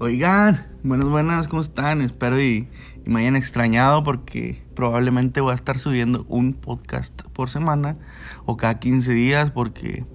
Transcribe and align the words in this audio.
Oigan, 0.00 0.64
buenas, 0.84 1.08
buenas, 1.08 1.48
¿cómo 1.48 1.60
están? 1.60 2.02
Espero 2.02 2.40
y, 2.40 2.68
me 3.04 3.18
hayan 3.18 3.34
extrañado 3.34 4.04
porque 4.04 4.64
probablemente 4.76 5.40
voy 5.40 5.50
a 5.50 5.54
estar 5.56 5.76
subiendo 5.76 6.24
un 6.28 6.54
podcast 6.54 7.22
por 7.32 7.50
semana 7.50 7.96
o 8.46 8.56
cada 8.56 8.78
15 8.78 9.12
días 9.12 9.50
porque 9.50 10.06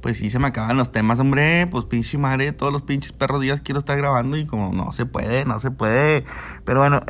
pues 0.00 0.16
sí 0.16 0.28
se 0.28 0.40
me 0.40 0.48
acaban 0.48 0.76
los 0.76 0.90
temas, 0.90 1.20
hombre, 1.20 1.68
pues 1.70 1.84
pinche 1.84 2.18
madre, 2.18 2.52
todos 2.52 2.72
los 2.72 2.82
pinches 2.82 3.12
perros 3.12 3.40
días 3.40 3.60
quiero 3.60 3.78
estar 3.78 3.96
grabando 3.96 4.36
y 4.36 4.44
como 4.44 4.72
no 4.72 4.92
se 4.92 5.06
puede, 5.06 5.44
no 5.44 5.60
se 5.60 5.70
puede. 5.70 6.24
Pero 6.64 6.80
bueno, 6.80 7.00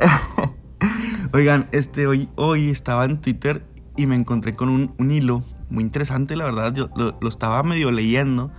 oigan, 1.33 1.67
este 1.71 2.05
hoy, 2.05 2.29
hoy 2.35 2.69
estaba 2.69 3.05
en 3.05 3.21
Twitter 3.21 3.65
y 3.97 4.05
me 4.05 4.15
encontré 4.15 4.55
con 4.55 4.69
un, 4.69 5.11
hilo 5.11 5.43
muy 5.71 5.83
interesante, 5.83 6.35
la 6.35 6.43
verdad, 6.43 6.75
yo 6.75 6.91
lo 6.95 7.27
estaba 7.27 7.63
medio 7.63 7.89
leyendo 7.89 8.51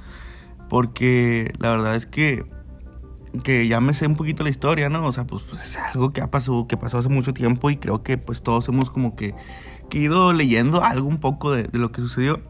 porque 0.69 1.53
la 1.61 1.71
verdad 1.71 1.95
es 1.95 2.07
que 2.07 2.53
que 3.43 3.67
ya 3.67 3.81
me 3.81 3.95
sé 3.95 4.07
un 4.07 4.17
poquito 4.17 4.45
la 4.45 4.51
historia, 4.51 4.89
¿no? 4.89 5.07
O 5.07 5.13
sea, 5.13 5.27
pues, 5.27 5.43
es 5.63 5.77
algo 5.77 6.13
que 6.13 6.21
ha 6.21 6.31
pasado, 6.31 6.69
que 6.69 6.77
pasó 6.77 6.99
hace 6.99 7.09
mucho 7.09 7.35
tiempo 7.35 7.71
y 7.71 7.77
creo 7.77 8.03
que 8.03 8.19
pues 8.19 8.43
todos 8.43 8.69
hemos 8.69 8.91
como 8.91 9.17
que, 9.17 9.35
ido 9.93 10.33
leyendo 10.33 10.83
algo 10.83 11.07
un 11.07 11.19
poco 11.19 11.53
de, 11.53 11.69
lo 11.73 11.93
que 11.93 12.01
sucedió. 12.01 12.43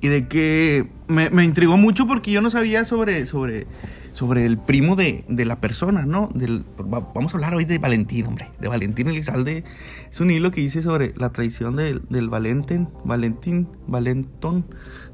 Y 0.00 0.08
de 0.08 0.28
que 0.28 0.90
me, 1.08 1.28
me, 1.28 1.44
intrigó 1.44 1.76
mucho 1.76 2.06
porque 2.06 2.30
yo 2.30 2.40
no 2.40 2.50
sabía 2.50 2.86
sobre, 2.86 3.26
sobre, 3.26 3.66
sobre 4.12 4.46
el 4.46 4.58
primo 4.58 4.96
de, 4.96 5.24
de 5.28 5.44
la 5.44 5.60
persona, 5.60 6.06
¿no? 6.06 6.30
Del, 6.34 6.64
vamos 6.78 7.34
a 7.34 7.36
hablar 7.36 7.54
hoy 7.54 7.66
de 7.66 7.78
Valentín, 7.78 8.26
hombre. 8.26 8.50
De 8.60 8.68
Valentín 8.68 9.08
Elizalde. 9.08 9.62
Es 10.10 10.20
un 10.20 10.30
hilo 10.30 10.50
que 10.50 10.62
dice 10.62 10.80
sobre 10.80 11.12
la 11.16 11.30
traición 11.30 11.76
del, 11.76 12.02
del 12.08 12.28
Valentín, 12.30 12.88
Valentín, 13.04 13.68
Valentón, 13.86 14.64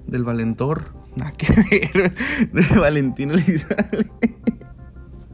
del 0.07 0.23
Valentor. 0.23 0.95
Nada 1.17 1.33
que 1.33 1.53
ver. 1.93 2.15
De 2.53 2.79
Valentín 2.79 3.33
Elizalde. 3.33 4.09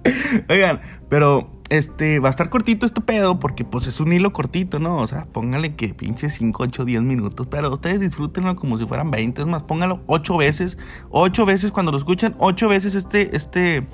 Oigan, 0.48 0.80
pero 1.08 1.50
este 1.70 2.18
va 2.18 2.28
a 2.28 2.30
estar 2.30 2.50
cortito 2.50 2.84
este 2.84 3.00
pedo 3.00 3.38
porque 3.38 3.64
pues 3.64 3.86
es 3.86 4.00
un 4.00 4.12
hilo 4.12 4.32
cortito, 4.32 4.80
¿no? 4.80 4.98
O 4.98 5.06
sea, 5.06 5.26
póngale 5.26 5.76
que 5.76 5.94
pinche 5.94 6.28
5, 6.28 6.62
8, 6.64 6.84
10 6.84 7.02
minutos, 7.02 7.46
pero 7.48 7.72
ustedes 7.72 8.00
disfrútenlo 8.00 8.56
como 8.56 8.76
si 8.76 8.86
fueran 8.86 9.10
20, 9.10 9.40
es 9.40 9.46
más, 9.46 9.62
póngalo 9.62 10.00
8 10.06 10.36
veces, 10.36 10.78
8 11.10 11.46
veces 11.46 11.70
cuando 11.70 11.92
lo 11.92 11.98
escuchan, 11.98 12.34
8 12.38 12.68
veces 12.68 12.94
este 12.94 13.36
este 13.36 13.86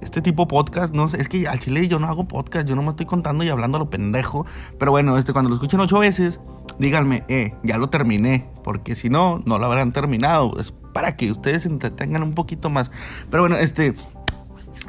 este 0.00 0.22
tipo 0.22 0.48
podcast, 0.48 0.94
no 0.94 1.08
sé, 1.08 1.20
es 1.20 1.28
que 1.28 1.46
al 1.46 1.58
chile 1.58 1.86
yo 1.86 1.98
no 1.98 2.06
hago 2.06 2.26
podcast, 2.26 2.66
yo 2.66 2.74
no 2.74 2.82
me 2.82 2.90
estoy 2.90 3.06
contando 3.06 3.44
y 3.44 3.50
hablando 3.50 3.78
lo 3.78 3.90
pendejo, 3.90 4.46
pero 4.78 4.90
bueno, 4.90 5.18
este 5.18 5.32
cuando 5.32 5.50
lo 5.50 5.56
escuchen 5.56 5.80
8 5.80 5.98
veces, 5.98 6.40
díganme, 6.78 7.24
eh, 7.28 7.52
ya 7.62 7.76
lo 7.76 7.90
terminé, 7.90 8.48
porque 8.64 8.94
si 8.94 9.10
no 9.10 9.42
no 9.44 9.58
lo 9.58 9.66
habrán 9.66 9.92
terminado, 9.92 10.58
es 10.58 10.72
para 10.94 11.16
que 11.16 11.30
ustedes 11.30 11.62
se 11.62 11.68
entretengan 11.68 12.22
un 12.22 12.32
poquito 12.32 12.70
más. 12.70 12.90
Pero 13.30 13.42
bueno, 13.42 13.56
este 13.56 13.94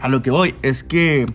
a 0.01 0.09
lo 0.09 0.21
que 0.21 0.31
voy 0.31 0.55
es 0.61 0.83
que 0.83 1.25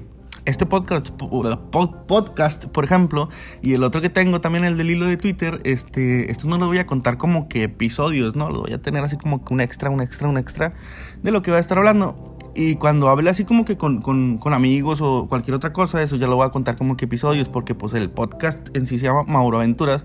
este 0.45 0.67
podcast, 0.67 1.11
podcast, 1.11 2.67
por 2.67 2.85
ejemplo, 2.85 3.31
y 3.63 3.73
el 3.73 3.83
otro 3.83 4.03
que 4.03 4.11
tengo 4.11 4.41
también, 4.41 4.65
el 4.65 4.77
del 4.77 4.91
hilo 4.91 5.07
de 5.07 5.17
Twitter, 5.17 5.61
este, 5.65 6.31
esto 6.31 6.49
no 6.49 6.59
lo 6.59 6.67
voy 6.67 6.79
a 6.79 6.87
contar 6.87 7.17
como 7.17 7.49
que 7.49 7.63
episodios, 7.63 8.37
¿no? 8.37 8.51
Lo 8.51 8.61
voy 8.63 8.73
a 8.73 8.83
tener 8.83 9.03
así 9.03 9.17
como 9.17 9.45
que 9.45 9.55
un 9.55 9.61
extra, 9.61 9.89
un 9.89 10.03
extra, 10.03 10.29
un 10.29 10.37
extra 10.37 10.75
de 11.23 11.31
lo 11.31 11.41
que 11.41 11.51
voy 11.51 11.59
a 11.59 11.61
estar 11.61 11.79
hablando. 11.79 12.34
Y 12.57 12.77
cuando 12.77 13.09
hable 13.09 13.31
así 13.31 13.45
como 13.45 13.65
que 13.65 13.77
con, 13.77 14.01
con, 14.01 14.55
amigos 14.55 15.01
o 15.03 15.27
cualquier 15.29 15.57
otra 15.57 15.73
cosa, 15.73 16.03
eso 16.03 16.15
ya 16.15 16.29
lo 16.29 16.37
voy 16.37 16.47
a 16.47 16.51
contar 16.51 16.77
como 16.77 16.97
que 16.97 17.07
episodios, 17.07 17.49
porque 17.49 17.75
pues 17.75 17.95
el 17.95 18.11
podcast 18.11 18.69
en 18.77 18.87
sí 18.87 18.99
se 18.99 19.07
llama 19.07 19.25
Mauro 19.25 19.59
Aventuras. 19.59 20.05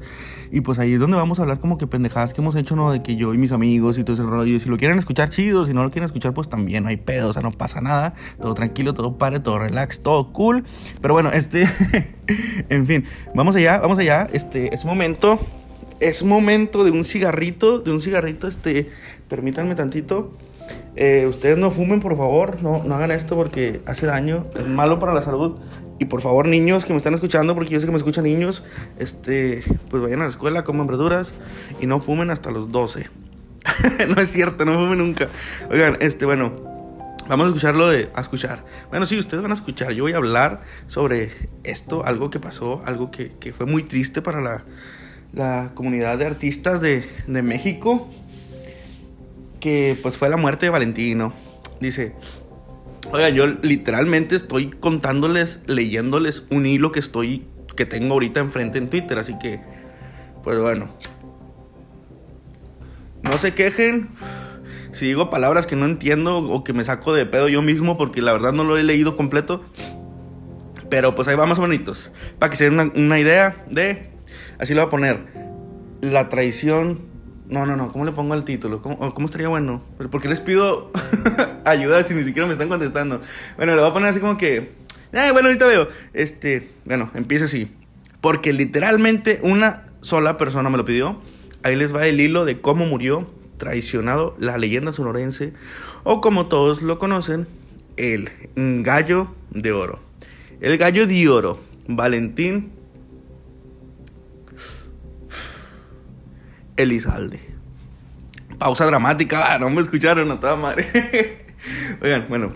Y 0.51 0.61
pues 0.61 0.79
ahí 0.79 0.93
es 0.93 0.99
donde 0.99 1.15
vamos 1.15 1.37
a 1.37 1.43
hablar 1.43 1.59
como 1.59 1.77
que 1.77 1.85
pendejadas 1.85 2.33
que 2.33 2.41
hemos 2.41 2.55
hecho, 2.55 2.75
¿no? 2.75 2.91
De 2.91 3.03
que 3.03 3.15
yo 3.15 3.35
y 3.35 3.37
mis 3.37 3.51
amigos 3.51 3.99
y 3.99 4.03
todo 4.03 4.15
ese 4.15 4.23
rollo. 4.23 4.55
Y 4.55 4.59
si 4.59 4.67
lo 4.67 4.77
quieren 4.77 4.97
escuchar, 4.97 5.29
chido. 5.29 5.67
Si 5.67 5.73
no 5.73 5.83
lo 5.83 5.91
quieren 5.91 6.07
escuchar, 6.07 6.33
pues 6.33 6.49
también 6.49 6.83
no 6.83 6.89
hay 6.89 6.97
pedo, 6.97 7.29
o 7.29 7.33
sea, 7.33 7.43
no 7.43 7.51
pasa 7.51 7.81
nada. 7.81 8.15
Todo 8.41 8.55
tranquilo, 8.55 8.95
todo 8.95 9.15
padre, 9.19 9.39
todo 9.39 9.59
relax, 9.59 9.99
todo 9.99 10.33
cool. 10.33 10.63
Pero 11.01 11.13
bueno, 11.13 11.29
este. 11.31 11.67
en 12.69 12.87
fin, 12.87 13.05
vamos 13.35 13.55
allá, 13.55 13.77
vamos 13.77 13.99
allá. 13.99 14.27
Este 14.33 14.73
es 14.73 14.85
momento. 14.85 15.39
Es 15.99 16.23
momento 16.23 16.83
de 16.83 16.91
un 16.91 17.05
cigarrito, 17.05 17.79
de 17.79 17.91
un 17.91 18.01
cigarrito, 18.01 18.47
este. 18.47 18.89
Permítanme 19.27 19.75
tantito. 19.75 20.31
Eh, 20.95 21.25
ustedes 21.27 21.57
no 21.57 21.71
fumen, 21.71 21.99
por 21.99 22.17
favor, 22.17 22.61
no, 22.61 22.83
no 22.83 22.95
hagan 22.95 23.11
esto 23.11 23.35
porque 23.35 23.81
hace 23.85 24.05
daño, 24.05 24.45
es 24.57 24.67
malo 24.67 24.99
para 24.99 25.13
la 25.13 25.21
salud. 25.21 25.57
Y 25.99 26.05
por 26.05 26.21
favor, 26.21 26.47
niños 26.47 26.85
que 26.85 26.93
me 26.93 26.97
están 26.97 27.13
escuchando, 27.13 27.55
porque 27.55 27.73
yo 27.73 27.79
sé 27.79 27.85
que 27.85 27.91
me 27.91 27.97
escuchan 27.97 28.23
niños, 28.23 28.63
este, 28.99 29.63
pues 29.89 30.01
vayan 30.01 30.21
a 30.21 30.23
la 30.23 30.29
escuela, 30.29 30.63
coman 30.63 30.87
verduras 30.87 31.31
y 31.81 31.87
no 31.87 31.99
fumen 31.99 32.31
hasta 32.31 32.51
los 32.51 32.71
12. 32.71 33.09
no 34.07 34.21
es 34.21 34.31
cierto, 34.31 34.63
no 34.63 34.79
fumen 34.79 34.99
nunca. 34.99 35.27
Oigan, 35.69 35.97
este, 35.99 36.25
bueno, 36.25 36.53
vamos 37.27 37.45
a 37.45 37.47
escucharlo 37.49 37.89
de, 37.89 38.09
a 38.15 38.21
escuchar. 38.21 38.63
Bueno, 38.89 39.05
sí, 39.05 39.17
ustedes 39.17 39.43
van 39.43 39.51
a 39.51 39.55
escuchar. 39.55 39.91
Yo 39.91 40.03
voy 40.03 40.13
a 40.13 40.17
hablar 40.17 40.61
sobre 40.87 41.31
esto, 41.63 42.05
algo 42.05 42.29
que 42.29 42.39
pasó, 42.39 42.81
algo 42.85 43.11
que, 43.11 43.33
que 43.39 43.51
fue 43.51 43.65
muy 43.65 43.83
triste 43.83 44.21
para 44.21 44.39
la, 44.39 44.63
la 45.33 45.71
comunidad 45.75 46.17
de 46.17 46.25
artistas 46.25 46.81
de, 46.81 47.03
de 47.27 47.41
México 47.41 48.09
que 49.59 49.97
pues 50.01 50.17
fue 50.17 50.29
la 50.29 50.37
muerte 50.37 50.65
de 50.65 50.69
Valentino. 50.71 51.33
Dice, 51.79 52.13
oiga, 53.11 53.29
yo 53.29 53.47
literalmente 53.47 54.35
estoy 54.35 54.69
contándoles, 54.69 55.61
leyéndoles 55.65 56.43
un 56.49 56.65
hilo 56.65 56.91
que 56.91 56.99
estoy, 56.99 57.45
que 57.75 57.85
tengo 57.85 58.13
ahorita 58.13 58.39
enfrente 58.39 58.77
en 58.77 58.89
Twitter, 58.89 59.17
así 59.17 59.37
que, 59.39 59.61
pues 60.43 60.59
bueno. 60.59 60.93
No 63.21 63.37
se 63.37 63.53
quejen 63.53 64.09
si 64.91 65.05
digo 65.05 65.29
palabras 65.29 65.67
que 65.67 65.75
no 65.75 65.85
entiendo 65.85 66.37
o 66.37 66.63
que 66.63 66.73
me 66.73 66.83
saco 66.83 67.13
de 67.13 67.25
pedo 67.25 67.47
yo 67.47 67.61
mismo 67.61 67.97
porque 67.97 68.21
la 68.21 68.33
verdad 68.33 68.53
no 68.53 68.63
lo 68.63 68.77
he 68.77 68.83
leído 68.83 69.15
completo. 69.15 69.63
Pero 70.89 71.13
pues 71.13 71.27
ahí 71.27 71.35
vamos 71.35 71.59
bonitos. 71.59 72.11
Para 72.39 72.49
que 72.49 72.57
se 72.57 72.63
den 72.63 72.73
una, 72.73 72.91
una 72.95 73.19
idea 73.19 73.63
de, 73.69 74.09
así 74.57 74.73
lo 74.73 74.81
voy 74.81 74.87
a 74.87 74.89
poner, 74.89 75.25
la 76.01 76.29
traición 76.29 77.08
no, 77.49 77.65
no, 77.65 77.75
no. 77.75 77.91
¿Cómo 77.91 78.05
le 78.05 78.11
pongo 78.11 78.35
el 78.35 78.43
título? 78.43 78.81
¿Cómo, 78.81 79.25
estaría 79.25 79.47
bueno? 79.47 79.81
¿Por 79.97 80.21
qué 80.21 80.29
les 80.29 80.39
pido 80.39 80.91
ayuda 81.65 82.03
si 82.03 82.13
ni 82.13 82.23
siquiera 82.23 82.45
me 82.45 82.53
están 82.53 82.69
contestando? 82.69 83.21
Bueno, 83.57 83.75
le 83.75 83.81
voy 83.81 83.89
a 83.89 83.93
poner 83.93 84.09
así 84.09 84.19
como 84.19 84.37
que. 84.37 84.71
Eh, 85.11 85.31
bueno, 85.31 85.47
ahorita 85.47 85.65
veo. 85.65 85.89
Este. 86.13 86.69
Bueno, 86.85 87.09
empieza 87.15 87.45
así. 87.45 87.71
Porque 88.21 88.53
literalmente 88.53 89.39
una 89.41 89.87
sola 90.01 90.37
persona 90.37 90.69
me 90.69 90.77
lo 90.77 90.85
pidió. 90.85 91.19
Ahí 91.63 91.75
les 91.75 91.93
va 91.93 92.05
el 92.05 92.21
hilo 92.21 92.45
de 92.45 92.61
cómo 92.61 92.85
murió 92.85 93.27
traicionado 93.57 94.35
la 94.37 94.59
leyenda 94.59 94.93
sonorense. 94.93 95.53
O 96.03 96.21
como 96.21 96.47
todos 96.47 96.83
lo 96.83 96.99
conocen, 96.99 97.47
el 97.97 98.29
gallo 98.55 99.33
de 99.49 99.71
oro. 99.71 99.99
El 100.61 100.77
gallo 100.77 101.07
de 101.07 101.27
oro. 101.27 101.59
Valentín 101.87 102.71
Elizalde. 106.79 107.39
Pausa 108.57 108.85
dramática, 108.85 109.53
ah, 109.53 109.59
no 109.59 109.69
me 109.69 109.81
escucharon 109.81 110.31
a 110.31 110.39
toda 110.39 110.55
madre. 110.55 111.45
Oigan, 112.01 112.25
bueno, 112.29 112.53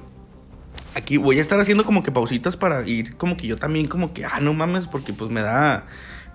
aquí 0.95 1.17
voy 1.17 1.38
a 1.38 1.41
estar 1.41 1.59
haciendo 1.59 1.84
como 1.85 2.03
que 2.03 2.11
pausitas 2.11 2.57
para 2.57 2.88
ir 2.88 3.16
como 3.16 3.38
que 3.38 3.47
yo 3.47 3.57
también 3.57 3.88
como 3.88 4.13
que, 4.13 4.25
ah, 4.25 4.39
no 4.41 4.53
mames, 4.53 4.88
porque 4.88 5.13
pues 5.13 5.29
me 5.29 5.41
da... 5.41 5.85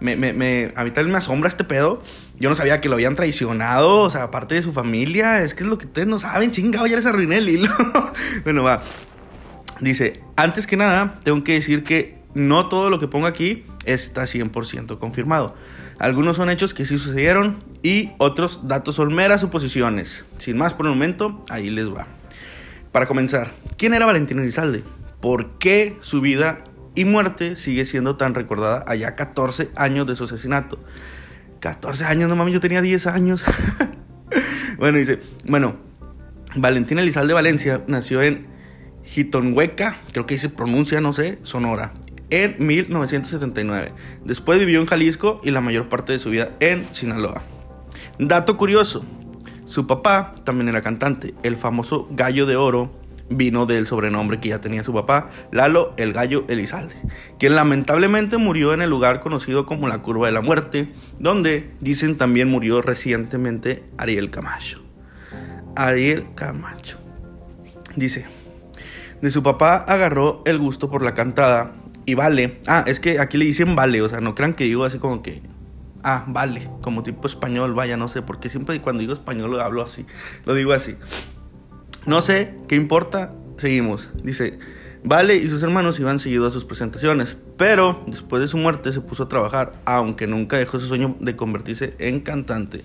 Me, 0.00 0.14
me, 0.14 0.32
me, 0.32 0.72
a 0.76 0.84
mí 0.84 0.92
también 0.92 1.10
me 1.10 1.18
asombra 1.18 1.48
este 1.48 1.64
pedo. 1.64 2.00
Yo 2.38 2.48
no 2.48 2.54
sabía 2.54 2.80
que 2.80 2.88
lo 2.88 2.94
habían 2.94 3.16
traicionado, 3.16 4.02
o 4.02 4.10
sea, 4.10 4.24
aparte 4.24 4.54
de 4.54 4.62
su 4.62 4.72
familia. 4.72 5.42
Es 5.42 5.54
que 5.54 5.64
es 5.64 5.68
lo 5.68 5.76
que 5.76 5.86
ustedes 5.86 6.06
no 6.06 6.20
saben, 6.20 6.52
chingado, 6.52 6.86
ya 6.86 6.94
les 6.94 7.06
arruiné 7.06 7.38
el 7.38 7.48
hilo. 7.48 7.70
bueno, 8.44 8.62
va. 8.62 8.80
Dice, 9.80 10.22
antes 10.36 10.68
que 10.68 10.76
nada, 10.76 11.16
tengo 11.24 11.42
que 11.42 11.54
decir 11.54 11.82
que 11.82 12.18
no 12.34 12.68
todo 12.68 12.90
lo 12.90 13.00
que 13.00 13.08
pongo 13.08 13.26
aquí 13.26 13.64
está 13.86 14.22
100% 14.22 14.98
confirmado. 14.98 15.56
Algunos 15.98 16.36
son 16.36 16.48
hechos 16.48 16.74
que 16.74 16.84
sí 16.84 16.96
sucedieron 16.96 17.58
y 17.82 18.10
otros 18.18 18.60
datos 18.68 18.94
son 18.94 19.14
meras 19.14 19.40
suposiciones. 19.40 20.24
Sin 20.38 20.56
más 20.56 20.74
por 20.74 20.86
el 20.86 20.92
momento, 20.92 21.44
ahí 21.48 21.70
les 21.70 21.92
va. 21.92 22.06
Para 22.92 23.06
comenzar, 23.06 23.52
¿quién 23.76 23.94
era 23.94 24.06
Valentín 24.06 24.38
Elizalde? 24.38 24.84
¿Por 25.20 25.58
qué 25.58 25.96
su 26.00 26.20
vida 26.20 26.62
y 26.94 27.04
muerte 27.04 27.56
sigue 27.56 27.84
siendo 27.84 28.16
tan 28.16 28.34
recordada 28.34 28.84
allá 28.86 29.16
14 29.16 29.70
años 29.74 30.06
de 30.06 30.14
su 30.14 30.24
asesinato? 30.24 30.78
14 31.60 32.04
años, 32.04 32.28
no 32.28 32.36
mames, 32.36 32.54
yo 32.54 32.60
tenía 32.60 32.80
10 32.80 33.08
años. 33.08 33.44
bueno, 34.78 34.98
dice, 34.98 35.20
bueno, 35.46 35.76
Valentín 36.54 37.00
Elizalde 37.00 37.34
Valencia 37.34 37.82
nació 37.88 38.22
en 38.22 38.46
Jitonhueca, 39.04 39.96
creo 40.12 40.26
que 40.26 40.38
se 40.38 40.48
pronuncia, 40.48 41.00
no 41.00 41.12
sé, 41.12 41.38
Sonora, 41.42 41.92
en 42.30 42.56
1979. 42.58 43.92
Después 44.24 44.58
vivió 44.58 44.80
en 44.80 44.86
Jalisco 44.86 45.40
y 45.42 45.50
la 45.50 45.60
mayor 45.60 45.88
parte 45.88 46.12
de 46.12 46.18
su 46.18 46.30
vida 46.30 46.50
en 46.60 46.86
Sinaloa. 46.92 47.42
Dato 48.18 48.56
curioso, 48.56 49.04
su 49.64 49.86
papá 49.86 50.34
también 50.44 50.68
era 50.68 50.82
cantante. 50.82 51.34
El 51.42 51.56
famoso 51.56 52.08
Gallo 52.10 52.46
de 52.46 52.56
Oro 52.56 52.98
vino 53.30 53.66
del 53.66 53.86
sobrenombre 53.86 54.40
que 54.40 54.50
ya 54.50 54.60
tenía 54.60 54.82
su 54.82 54.92
papá, 54.92 55.30
Lalo 55.52 55.92
el 55.96 56.12
Gallo 56.12 56.44
Elizalde, 56.48 56.94
quien 57.38 57.54
lamentablemente 57.54 58.38
murió 58.38 58.72
en 58.72 58.82
el 58.82 58.90
lugar 58.90 59.20
conocido 59.20 59.66
como 59.66 59.88
la 59.88 60.00
Curva 60.00 60.26
de 60.26 60.32
la 60.32 60.40
Muerte, 60.40 60.92
donde 61.18 61.70
dicen 61.80 62.16
también 62.16 62.48
murió 62.48 62.82
recientemente 62.82 63.84
Ariel 63.98 64.30
Camacho. 64.30 64.82
Ariel 65.76 66.26
Camacho. 66.34 66.98
Dice, 67.96 68.26
De 69.20 69.30
su 69.30 69.42
papá 69.42 69.76
agarró 69.76 70.42
el 70.46 70.58
gusto 70.58 70.90
por 70.90 71.02
la 71.02 71.14
cantada 71.14 71.74
y 72.08 72.14
vale. 72.14 72.58
Ah, 72.66 72.84
es 72.86 73.00
que 73.00 73.20
aquí 73.20 73.36
le 73.36 73.44
dicen 73.44 73.76
vale, 73.76 74.00
o 74.00 74.08
sea, 74.08 74.22
no 74.22 74.34
crean 74.34 74.54
que 74.54 74.64
digo 74.64 74.84
así 74.84 74.98
como 74.98 75.22
que. 75.22 75.42
Ah, 76.02 76.24
vale, 76.26 76.66
como 76.80 77.02
tipo 77.02 77.26
español, 77.26 77.74
vaya, 77.74 77.98
no 77.98 78.08
sé, 78.08 78.22
porque 78.22 78.48
siempre 78.48 78.80
cuando 78.80 79.00
digo 79.00 79.12
español 79.12 79.50
lo 79.50 79.60
hablo 79.60 79.82
así, 79.82 80.06
lo 80.46 80.54
digo 80.54 80.72
así. 80.72 80.96
No 82.06 82.22
sé, 82.22 82.54
¿qué 82.66 82.76
importa? 82.76 83.34
Seguimos. 83.58 84.08
Dice, 84.22 84.58
Vale 85.04 85.36
y 85.36 85.48
sus 85.48 85.62
hermanos 85.62 86.00
iban 86.00 86.18
seguidos 86.18 86.48
a 86.48 86.50
sus 86.50 86.64
presentaciones, 86.64 87.36
pero 87.58 88.02
después 88.06 88.40
de 88.40 88.48
su 88.48 88.56
muerte 88.56 88.90
se 88.90 89.02
puso 89.02 89.24
a 89.24 89.28
trabajar, 89.28 89.74
aunque 89.84 90.26
nunca 90.26 90.56
dejó 90.56 90.80
su 90.80 90.86
sueño 90.86 91.14
de 91.20 91.36
convertirse 91.36 91.94
en 91.98 92.20
cantante. 92.20 92.84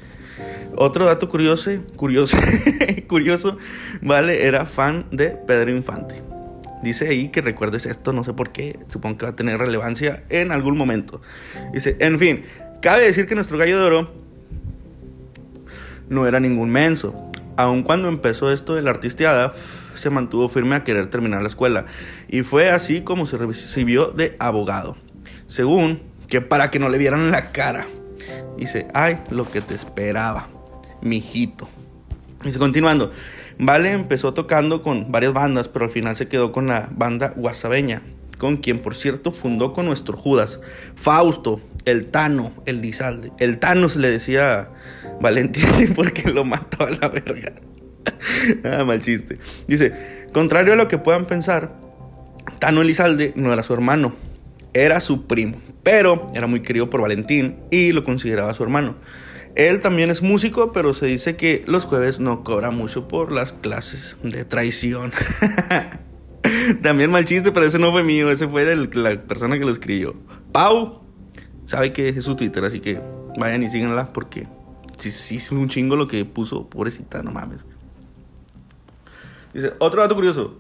Otro 0.76 1.06
dato 1.06 1.30
curioso, 1.30 1.72
curioso, 1.96 2.36
curioso, 3.08 3.58
Vale 4.02 4.46
era 4.46 4.66
fan 4.66 5.06
de 5.12 5.30
Pedro 5.30 5.72
Infante. 5.72 6.33
Dice 6.84 7.08
ahí 7.08 7.30
que 7.30 7.42
recuerdes 7.42 7.86
esto, 7.86 8.12
no 8.12 8.24
sé 8.26 8.34
por 8.34 8.52
qué, 8.52 8.78
supongo 8.90 9.18
que 9.18 9.26
va 9.26 9.32
a 9.32 9.36
tener 9.36 9.58
relevancia 9.58 10.24
en 10.30 10.52
algún 10.52 10.78
momento. 10.78 11.22
Dice, 11.72 11.96
en 12.00 12.20
fin, 12.20 12.44
cabe 12.82 13.04
decir 13.04 13.26
que 13.26 13.36
nuestro 13.36 13.58
gallo 13.58 13.80
de 13.80 13.86
oro 13.86 14.14
no 16.10 16.28
era 16.28 16.42
ningún 16.42 16.70
menso. 16.70 17.32
Aun 17.56 17.84
cuando 17.84 18.10
empezó 18.10 18.52
esto 18.52 18.76
de 18.76 18.82
la 18.82 18.90
artisteada, 18.90 19.54
se 19.96 20.10
mantuvo 20.10 20.50
firme 20.50 20.76
a 20.76 20.84
querer 20.84 21.08
terminar 21.08 21.42
la 21.42 21.48
escuela 21.48 21.86
y 22.28 22.42
fue 22.42 22.70
así 22.70 23.02
como 23.02 23.26
se 23.26 23.38
recibió 23.38 24.08
de 24.08 24.36
abogado. 24.40 24.98
Según 25.48 26.02
que 26.28 26.42
para 26.42 26.70
que 26.70 26.80
no 26.80 26.90
le 26.90 26.98
vieran 26.98 27.32
la 27.32 27.52
cara. 27.52 27.88
Dice, 28.58 28.88
ay, 28.94 29.20
lo 29.30 29.50
que 29.50 29.62
te 29.62 29.74
esperaba, 29.74 30.50
mijito. 31.02 31.70
Dice, 32.44 32.60
continuando, 32.60 33.12
Vale 33.60 33.92
empezó 33.92 34.34
tocando 34.34 34.82
con 34.82 35.12
varias 35.12 35.34
bandas, 35.34 35.68
pero 35.68 35.86
al 35.86 35.92
final 35.92 36.16
se 36.16 36.28
quedó 36.28 36.52
con 36.52 36.68
la 36.68 36.90
banda 36.92 37.34
guasabeña, 37.36 38.02
con 38.38 38.58
quien 38.58 38.80
por 38.80 38.96
cierto 38.96 39.32
fundó 39.32 39.74
con 39.74 39.86
nuestro 39.86 40.18
Judas, 40.18 40.60
Fausto, 40.96 41.62
el 41.86 42.06
Tano, 42.10 42.54
el 42.66 42.82
Lizalde. 42.82 43.32
El 43.40 43.60
Tano 43.60 43.90
se 43.90 44.00
le 44.00 44.10
decía 44.10 44.70
Valentín 45.22 45.94
porque 45.96 46.32
lo 46.32 46.44
mató 46.46 46.86
a 46.86 46.90
la 46.90 47.08
verga. 47.10 47.54
ah, 48.66 48.84
mal 48.84 49.02
chiste. 49.02 49.40
Dice, 49.68 50.28
contrario 50.34 50.74
a 50.74 50.76
lo 50.76 50.88
que 50.88 50.98
puedan 50.98 51.26
pensar, 51.26 51.74
Tano 52.60 52.82
Elizalde 52.82 53.34
no 53.36 53.54
era 53.54 53.64
su 53.64 53.74
hermano, 53.74 54.16
era 54.74 55.00
su 55.00 55.28
primo, 55.28 55.62
pero 55.84 56.28
era 56.34 56.48
muy 56.48 56.62
querido 56.62 56.90
por 56.90 57.02
Valentín 57.02 57.58
y 57.72 57.92
lo 57.92 58.04
consideraba 58.04 58.54
su 58.54 58.64
hermano. 58.64 58.96
Él 59.56 59.82
también 59.82 60.10
es 60.10 60.22
músico, 60.22 60.72
pero 60.72 60.94
se 60.94 61.06
dice 61.06 61.36
que 61.36 61.64
los 61.68 61.86
jueves 61.86 62.20
no 62.20 62.44
cobra 62.44 62.72
mucho 62.72 63.08
por 63.08 63.32
las 63.32 63.54
clases 63.54 64.18
de 64.24 64.46
traición. 64.46 65.12
también 66.82 67.12
mal 67.12 67.26
chiste, 67.26 67.52
pero 67.52 67.66
ese 67.66 67.78
no 67.78 67.92
fue 67.92 68.04
mío, 68.04 68.32
ese 68.32 68.48
fue 68.48 68.66
de 68.66 68.76
la 68.96 69.22
persona 69.22 69.60
que 69.60 69.66
lo 69.66 69.72
escribió. 69.72 70.16
Pau 70.52 71.04
sabe 71.66 71.94
que 71.94 72.10
es 72.10 72.24
su 72.24 72.36
Twitter, 72.36 72.64
así 72.66 72.80
que 72.80 73.00
vayan 73.38 73.62
y 73.62 73.70
síganla 73.70 74.12
porque 74.12 74.48
sí, 74.98 75.12
sí 75.12 75.38
es 75.38 75.52
un 75.52 75.70
chingo 75.70 75.96
lo 75.96 76.08
que 76.08 76.26
puso, 76.26 76.68
pobrecita, 76.68 77.22
no 77.22 77.32
mames. 77.32 77.62
Dice, 79.54 79.74
otro 79.80 80.02
dato 80.02 80.16
curioso. 80.16 80.60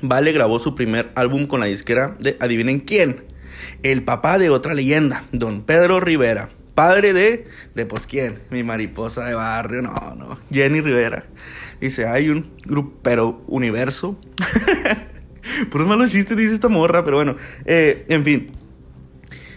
Vale 0.00 0.32
grabó 0.32 0.58
su 0.60 0.74
primer 0.74 1.10
álbum 1.14 1.46
con 1.46 1.60
la 1.60 1.66
disquera 1.66 2.16
de 2.20 2.36
Adivinen 2.40 2.80
quién. 2.80 3.24
El 3.82 4.02
papá 4.04 4.38
de 4.38 4.48
otra 4.48 4.72
leyenda, 4.72 5.24
don 5.32 5.62
Pedro 5.62 6.00
Rivera. 6.00 6.50
Padre 6.78 7.12
de, 7.12 7.48
de 7.74 7.86
pues 7.86 8.06
quién, 8.06 8.38
mi 8.50 8.62
mariposa 8.62 9.24
de 9.24 9.34
barrio, 9.34 9.82
no, 9.82 10.14
no, 10.16 10.38
Jenny 10.48 10.80
Rivera. 10.80 11.24
Dice, 11.80 12.06
hay 12.06 12.28
un 12.28 12.52
grupero 12.64 13.42
universo. 13.48 14.16
Por 15.72 15.80
un 15.80 15.88
malos 15.88 16.12
chistes 16.12 16.36
dice 16.36 16.54
esta 16.54 16.68
morra, 16.68 17.02
pero 17.02 17.16
bueno, 17.16 17.36
eh, 17.64 18.06
en 18.08 18.22
fin. 18.22 18.52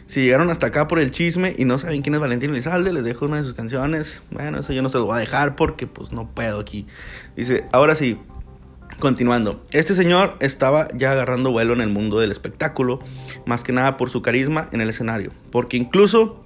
Si 0.07 0.23
llegaron 0.23 0.49
hasta 0.49 0.65
acá 0.65 0.87
por 0.87 0.97
el 0.97 1.11
chisme 1.11 1.53
y 1.55 1.65
no 1.65 1.77
saben 1.77 2.01
quién 2.01 2.15
es 2.15 2.21
Valentín 2.21 2.49
Elizalde, 2.49 2.91
les 2.91 3.03
dejo 3.03 3.27
una 3.27 3.37
de 3.37 3.43
sus 3.43 3.53
canciones. 3.53 4.23
Bueno, 4.31 4.61
eso 4.61 4.73
yo 4.73 4.81
no 4.81 4.89
se 4.89 4.97
lo 4.97 5.05
voy 5.05 5.17
a 5.17 5.19
dejar 5.19 5.55
porque 5.55 5.85
pues 5.85 6.11
no 6.11 6.27
puedo 6.33 6.59
aquí. 6.59 6.87
Dice, 7.35 7.65
ahora 7.71 7.93
sí, 7.93 8.17
continuando. 8.97 9.63
Este 9.69 9.93
señor 9.93 10.37
estaba 10.39 10.87
ya 10.95 11.11
agarrando 11.11 11.51
vuelo 11.51 11.73
en 11.73 11.81
el 11.81 11.89
mundo 11.89 12.19
del 12.19 12.31
espectáculo, 12.31 12.99
más 13.45 13.63
que 13.63 13.73
nada 13.73 13.95
por 13.95 14.09
su 14.09 14.23
carisma 14.23 14.69
en 14.71 14.81
el 14.81 14.89
escenario. 14.89 15.31
Porque 15.51 15.77
incluso 15.77 16.43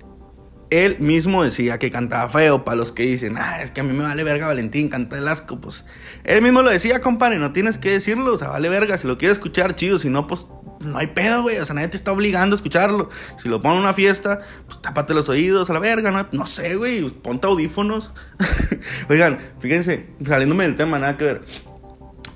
él 0.69 0.97
mismo 0.99 1.43
decía 1.43 1.79
que 1.79 1.91
cantaba 1.91 2.29
feo. 2.29 2.63
Para 2.63 2.77
los 2.77 2.91
que 2.91 3.03
dicen, 3.03 3.37
ah, 3.37 3.61
es 3.61 3.71
que 3.71 3.81
a 3.81 3.83
mí 3.83 3.93
me 3.93 4.03
vale 4.03 4.23
verga 4.23 4.47
Valentín, 4.47 4.89
canta 4.89 5.17
el 5.17 5.27
asco. 5.27 5.59
Pues 5.59 5.85
él 6.23 6.41
mismo 6.41 6.61
lo 6.61 6.69
decía, 6.69 7.01
compadre, 7.01 7.37
no 7.37 7.53
tienes 7.53 7.77
que 7.77 7.91
decirlo. 7.91 8.33
O 8.33 8.37
sea, 8.37 8.49
vale 8.49 8.69
verga. 8.69 8.97
Si 8.97 9.07
lo 9.07 9.17
quieres 9.17 9.37
escuchar, 9.37 9.75
chido. 9.75 9.99
Si 9.99 10.09
no, 10.09 10.27
pues 10.27 10.45
no 10.81 10.97
hay 10.97 11.07
pedo, 11.07 11.41
güey. 11.41 11.57
O 11.57 11.65
sea, 11.65 11.75
nadie 11.75 11.89
te 11.89 11.97
está 11.97 12.11
obligando 12.11 12.55
a 12.55 12.57
escucharlo. 12.57 13.09
Si 13.37 13.49
lo 13.49 13.61
ponen 13.61 13.77
en 13.77 13.83
una 13.83 13.93
fiesta, 13.93 14.41
pues 14.65 14.81
tápate 14.81 15.13
los 15.13 15.29
oídos 15.29 15.69
a 15.69 15.73
la 15.73 15.79
verga, 15.79 16.11
¿no? 16.11 16.27
No 16.31 16.47
sé, 16.47 16.75
güey. 16.75 17.09
Ponte 17.09 17.47
audífonos. 17.47 18.11
Oigan, 19.09 19.39
fíjense, 19.59 20.07
saliéndome 20.25 20.63
del 20.65 20.75
tema, 20.75 20.99
nada 20.99 21.17
que 21.17 21.25
ver. 21.25 21.45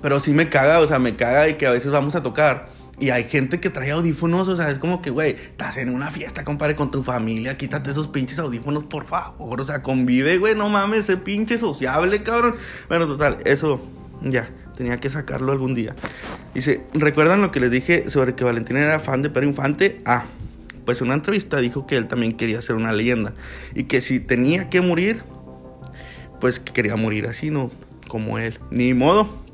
Pero 0.02 0.18
sí 0.20 0.32
me 0.32 0.48
caga, 0.48 0.80
o 0.80 0.86
sea, 0.86 0.98
me 0.98 1.16
caga 1.16 1.42
de 1.42 1.56
que 1.56 1.66
a 1.66 1.70
veces 1.70 1.90
vamos 1.90 2.14
a 2.14 2.22
tocar. 2.22 2.70
Y 3.00 3.10
hay 3.10 3.24
gente 3.24 3.60
que 3.60 3.70
trae 3.70 3.92
audífonos, 3.92 4.46
o 4.48 4.56
sea, 4.56 4.70
es 4.70 4.78
como 4.78 5.00
que, 5.00 5.08
güey, 5.08 5.30
estás 5.30 5.78
en 5.78 5.88
una 5.88 6.10
fiesta, 6.10 6.44
compadre, 6.44 6.76
con 6.76 6.90
tu 6.90 7.02
familia, 7.02 7.56
quítate 7.56 7.90
esos 7.90 8.08
pinches 8.08 8.38
audífonos, 8.38 8.84
por 8.84 9.06
favor. 9.06 9.58
O 9.58 9.64
sea, 9.64 9.82
convive, 9.82 10.36
güey, 10.36 10.54
no 10.54 10.68
mames, 10.68 11.00
ese 11.00 11.16
pinche 11.16 11.56
sociable, 11.56 12.22
cabrón. 12.22 12.56
Bueno, 12.88 13.06
total, 13.06 13.38
eso, 13.46 13.80
ya. 14.22 14.50
Tenía 14.76 14.98
que 14.98 15.10
sacarlo 15.10 15.52
algún 15.52 15.74
día. 15.74 15.94
Dice, 16.54 16.82
¿recuerdan 16.94 17.42
lo 17.42 17.50
que 17.50 17.60
les 17.60 17.70
dije 17.70 18.08
sobre 18.08 18.34
que 18.34 18.44
Valentín 18.44 18.78
era 18.78 18.98
fan 18.98 19.20
de 19.20 19.28
Pedro 19.28 19.46
Infante? 19.46 20.00
Ah, 20.06 20.24
pues 20.86 21.00
en 21.00 21.08
una 21.08 21.14
entrevista 21.14 21.58
dijo 21.58 21.86
que 21.86 21.96
él 21.96 22.06
también 22.06 22.32
quería 22.32 22.62
ser 22.62 22.76
una 22.76 22.92
leyenda. 22.92 23.34
Y 23.74 23.84
que 23.84 24.00
si 24.00 24.20
tenía 24.20 24.70
que 24.70 24.80
morir, 24.80 25.22
pues 26.40 26.60
que 26.60 26.72
quería 26.72 26.96
morir 26.96 27.26
así, 27.26 27.50
no 27.50 27.70
como 28.08 28.38
él. 28.38 28.58
Ni 28.70 28.94
modo. 28.94 29.44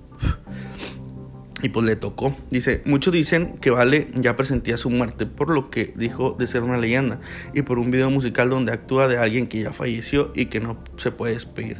Y 1.63 1.71
pues 1.71 1.87
le 1.87 1.97
tocó. 1.97 2.37
Dice, 2.51 2.83
muchos 2.85 3.15
dicen 3.15 3.57
que 3.59 3.71
Vale 3.71 4.11
ya 4.15 4.37
presentía 4.37 4.77
su 4.77 4.91
muerte 4.91 5.25
por 5.25 5.51
lo 5.51 5.71
que 5.71 5.95
dijo 5.97 6.37
de 6.39 6.47
ser 6.47 6.63
una 6.63 6.79
leyenda 6.79 7.21
y 7.55 7.63
por 7.63 7.79
un 7.79 7.91
video 7.91 8.11
musical 8.11 8.51
donde 8.51 8.73
actúa 8.73 9.09
de 9.09 9.17
alguien 9.17 9.47
que 9.47 9.63
ya 9.63 9.73
falleció 9.73 10.33
y 10.35 10.47
que 10.47 10.61
no 10.61 10.79
se 10.97 11.13
puede 11.13 11.33
despedir. 11.33 11.79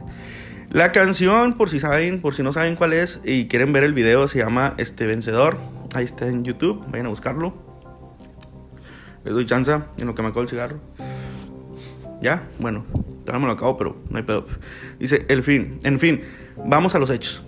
La 0.71 0.92
canción, 0.92 1.54
por 1.54 1.68
si 1.68 1.78
saben, 1.78 2.21
por 2.21 2.35
si 2.35 2.42
no 2.42 2.52
saben 2.52 2.75
cuál 2.75 2.92
es 2.92 3.21
y 3.25 3.47
quieren 3.49 3.73
ver 3.73 3.85
el 3.85 3.95
video, 3.95 4.26
se 4.28 4.38
llama 4.38 4.75
Este 4.78 5.06
Vencedor. 5.06 5.59
Ahí 5.95 6.04
está 6.04 6.26
en 6.26 6.45
YouTube, 6.45 6.85
vayan 6.90 7.06
a 7.06 7.11
buscarlo. 7.11 7.54
Les 9.25 9.35
doy 9.35 9.47
chance 9.47 9.73
en 9.73 10.06
lo 10.06 10.14
que 10.14 10.23
me 10.23 10.28
acabo 10.28 10.42
el 10.42 10.49
cigarro. 10.49 10.80
Ya, 12.21 12.49
bueno, 12.59 12.85
todavía 13.25 13.40
me 13.40 13.47
lo 13.47 13.52
acabo, 13.52 13.76
pero 13.76 13.97
no 14.09 14.16
hay 14.16 14.25
pedo. 14.25 14.47
Dice, 14.99 15.25
el 15.28 15.42
fin, 15.42 15.78
en 15.85 16.00
fin, 16.00 16.23
vamos 16.56 16.95
a 16.95 16.99
los 16.99 17.11
hechos. 17.11 17.42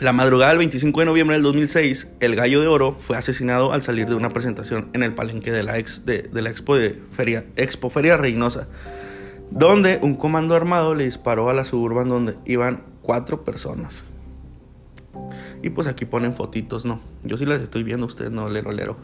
La 0.00 0.12
madrugada 0.12 0.50
del 0.50 0.58
25 0.58 1.00
de 1.00 1.06
noviembre 1.06 1.36
del 1.36 1.42
2006, 1.42 2.08
el 2.20 2.36
gallo 2.36 2.60
de 2.60 2.68
oro 2.68 2.96
fue 3.00 3.16
asesinado 3.16 3.72
al 3.72 3.82
salir 3.82 4.06
de 4.06 4.14
una 4.14 4.32
presentación 4.32 4.90
en 4.92 5.02
el 5.02 5.12
palenque 5.12 5.50
de 5.50 5.64
la, 5.64 5.76
ex, 5.76 6.04
de, 6.06 6.28
la 6.32 6.50
expo, 6.50 6.76
de 6.76 7.02
feria, 7.10 7.44
expo 7.56 7.90
Feria 7.90 8.16
Reynosa 8.16 8.68
donde 9.50 9.98
un 10.02 10.14
comando 10.14 10.54
armado 10.54 10.94
le 10.94 11.04
disparó 11.04 11.50
a 11.50 11.54
la 11.54 11.64
suburban 11.64 12.08
donde 12.08 12.36
iban 12.44 12.82
cuatro 13.02 13.44
personas. 13.44 14.02
Y 15.62 15.70
pues 15.70 15.88
aquí 15.88 16.04
ponen 16.04 16.34
fotitos, 16.34 16.84
no. 16.84 17.00
Yo 17.24 17.36
sí 17.36 17.46
las 17.46 17.60
estoy 17.60 17.82
viendo, 17.82 18.06
ustedes 18.06 18.30
no, 18.30 18.48
lero, 18.48 18.72
lero. 18.72 18.96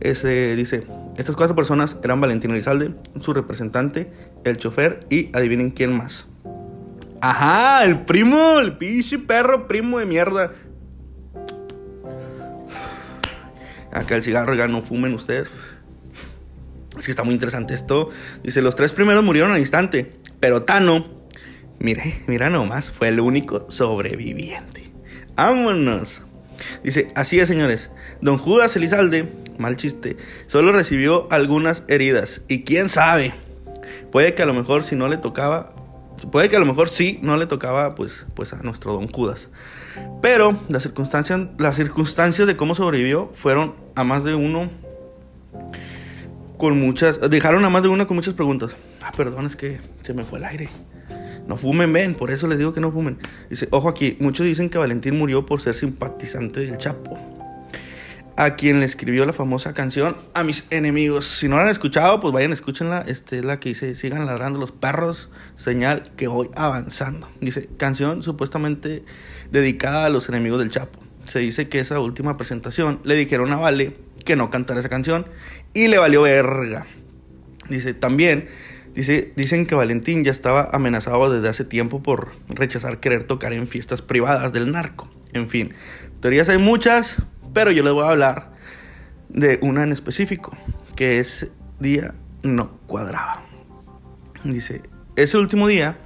Ese 0.00 0.54
dice, 0.54 0.86
estas 1.16 1.34
cuatro 1.34 1.56
personas 1.56 1.96
eran 2.02 2.20
Valentín 2.20 2.50
Elizalde, 2.50 2.94
su 3.20 3.32
representante, 3.32 4.12
el 4.44 4.58
chofer 4.58 5.06
y 5.10 5.30
adivinen 5.32 5.70
quién 5.70 5.96
más. 5.96 6.28
Ajá, 7.26 7.86
el 7.86 8.00
primo, 8.00 8.58
el 8.60 8.76
pinche 8.76 9.18
perro 9.18 9.66
primo 9.66 9.98
de 9.98 10.04
mierda. 10.04 10.52
Acá 13.90 14.16
el 14.16 14.22
cigarro 14.22 14.54
ya 14.54 14.68
no 14.68 14.82
fumen 14.82 15.14
ustedes. 15.14 15.48
Es 16.98 17.06
que 17.06 17.10
está 17.10 17.24
muy 17.24 17.32
interesante 17.32 17.72
esto. 17.72 18.10
Dice, 18.42 18.60
los 18.60 18.76
tres 18.76 18.92
primeros 18.92 19.24
murieron 19.24 19.52
al 19.52 19.58
instante, 19.58 20.16
pero 20.38 20.64
Tano, 20.64 21.06
mire, 21.78 22.22
mira 22.26 22.50
nomás, 22.50 22.90
fue 22.90 23.08
el 23.08 23.18
único 23.20 23.70
sobreviviente. 23.70 24.92
Vámonos. 25.34 26.20
Dice, 26.82 27.08
así 27.14 27.40
es, 27.40 27.48
señores. 27.48 27.88
Don 28.20 28.36
Judas 28.36 28.76
Elizalde, 28.76 29.32
mal 29.56 29.78
chiste, 29.78 30.18
solo 30.46 30.72
recibió 30.72 31.26
algunas 31.30 31.84
heridas. 31.88 32.42
Y 32.48 32.64
quién 32.64 32.90
sabe, 32.90 33.32
puede 34.12 34.34
que 34.34 34.42
a 34.42 34.46
lo 34.46 34.52
mejor 34.52 34.84
si 34.84 34.94
no 34.94 35.08
le 35.08 35.16
tocaba, 35.16 35.74
puede 36.30 36.48
que 36.48 36.56
a 36.56 36.60
lo 36.60 36.66
mejor 36.66 36.88
sí 36.88 37.18
no 37.22 37.36
le 37.36 37.46
tocaba 37.46 37.94
pues, 37.94 38.26
pues 38.34 38.52
a 38.52 38.62
nuestro 38.62 38.92
Don 38.92 39.08
Judas. 39.08 39.50
Pero 40.22 40.60
las 40.68 40.82
circunstancias, 40.82 41.40
las 41.58 41.76
circunstancias 41.76 42.46
de 42.46 42.56
cómo 42.56 42.74
sobrevivió 42.74 43.30
fueron 43.34 43.74
a 43.94 44.04
más 44.04 44.24
de 44.24 44.34
uno 44.34 44.70
con 46.56 46.78
muchas. 46.78 47.20
Dejaron 47.30 47.64
a 47.64 47.70
más 47.70 47.82
de 47.82 47.88
una 47.88 48.06
con 48.06 48.16
muchas 48.16 48.34
preguntas. 48.34 48.76
Ah, 49.02 49.12
perdón, 49.16 49.46
es 49.46 49.56
que 49.56 49.80
se 50.02 50.14
me 50.14 50.24
fue 50.24 50.38
el 50.38 50.44
aire. 50.44 50.68
No 51.46 51.58
fumen, 51.58 51.92
ven, 51.92 52.14
por 52.14 52.30
eso 52.30 52.46
les 52.46 52.58
digo 52.58 52.72
que 52.72 52.80
no 52.80 52.90
fumen. 52.90 53.18
Dice, 53.50 53.68
ojo 53.70 53.88
aquí, 53.88 54.16
muchos 54.18 54.46
dicen 54.46 54.70
que 54.70 54.78
Valentín 54.78 55.18
murió 55.18 55.44
por 55.44 55.60
ser 55.60 55.74
simpatizante 55.74 56.60
del 56.60 56.78
Chapo. 56.78 57.18
A 58.36 58.56
quien 58.56 58.80
le 58.80 58.86
escribió 58.86 59.24
la 59.26 59.32
famosa 59.32 59.74
canción 59.74 60.16
A 60.34 60.42
mis 60.42 60.66
enemigos. 60.70 61.24
Si 61.24 61.48
no 61.48 61.56
la 61.56 61.62
han 61.62 61.68
escuchado, 61.68 62.20
pues 62.20 62.34
vayan, 62.34 62.52
escúchenla. 62.52 63.04
Este 63.06 63.38
es 63.38 63.44
la 63.44 63.60
que 63.60 63.70
dice, 63.70 63.94
sigan 63.94 64.26
ladrando 64.26 64.58
los 64.58 64.72
perros, 64.72 65.30
señal 65.54 66.12
que 66.16 66.26
voy 66.26 66.50
avanzando. 66.56 67.28
Dice, 67.40 67.68
canción 67.76 68.22
supuestamente 68.22 69.04
dedicada 69.50 70.06
a 70.06 70.08
los 70.08 70.28
enemigos 70.28 70.58
del 70.58 70.70
Chapo. 70.70 71.00
Se 71.26 71.38
dice 71.38 71.68
que 71.68 71.78
esa 71.78 72.00
última 72.00 72.36
presentación 72.36 73.00
le 73.04 73.14
dijeron 73.14 73.52
a 73.52 73.56
Vale 73.56 73.96
que 74.24 74.36
no 74.36 74.50
cantara 74.50 74.80
esa 74.80 74.88
canción 74.88 75.26
y 75.72 75.88
le 75.88 75.98
valió 75.98 76.22
verga. 76.22 76.86
Dice, 77.68 77.94
también 77.94 78.48
Dice, 78.94 79.32
dicen 79.34 79.66
que 79.66 79.74
Valentín 79.74 80.22
ya 80.22 80.30
estaba 80.30 80.68
amenazado 80.72 81.28
desde 81.28 81.48
hace 81.48 81.64
tiempo 81.64 82.00
por 82.00 82.30
rechazar 82.48 83.00
querer 83.00 83.24
tocar 83.24 83.52
en 83.52 83.66
fiestas 83.66 84.02
privadas 84.02 84.52
del 84.52 84.70
narco. 84.70 85.10
En 85.32 85.48
fin, 85.48 85.74
teorías 86.20 86.48
hay 86.48 86.58
muchas, 86.58 87.16
pero 87.54 87.70
yo 87.70 87.82
les 87.82 87.92
voy 87.92 88.04
a 88.04 88.10
hablar 88.10 88.50
de 89.30 89.58
una 89.62 89.84
en 89.84 89.92
específico, 89.92 90.54
que 90.96 91.18
ese 91.20 91.50
día 91.80 92.14
no 92.42 92.72
cuadraba. 92.86 93.42
Dice, 94.44 94.82
ese 95.16 95.38
último 95.38 95.66
día, 95.66 95.98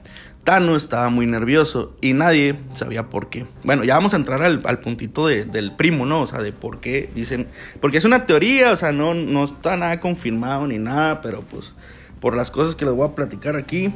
Tano 0.44 0.76
estaba 0.76 1.10
muy 1.10 1.26
nervioso 1.26 1.96
y 2.00 2.12
nadie 2.12 2.58
sabía 2.74 3.10
por 3.10 3.28
qué. 3.28 3.46
Bueno, 3.64 3.84
ya 3.84 3.94
vamos 3.94 4.14
a 4.14 4.16
entrar 4.16 4.42
al, 4.42 4.80
puntito 4.80 5.26
del 5.26 5.72
primo, 5.72 6.06
¿no? 6.06 6.22
O 6.22 6.26
sea, 6.26 6.40
de 6.40 6.52
por 6.52 6.80
qué 6.80 7.10
dicen, 7.14 7.48
porque 7.80 7.98
es 7.98 8.04
una 8.04 8.26
teoría, 8.26 8.72
o 8.72 8.76
sea, 8.76 8.92
no, 8.92 9.14
no 9.14 9.44
está 9.44 9.76
nada 9.76 10.00
confirmado 10.00 10.66
ni 10.66 10.78
nada, 10.78 11.20
pero 11.20 11.42
pues 11.42 11.74
por 12.20 12.36
las 12.36 12.50
cosas 12.50 12.74
que 12.74 12.84
les 12.84 12.94
voy 12.94 13.06
a 13.06 13.14
platicar 13.14 13.56
aquí, 13.56 13.92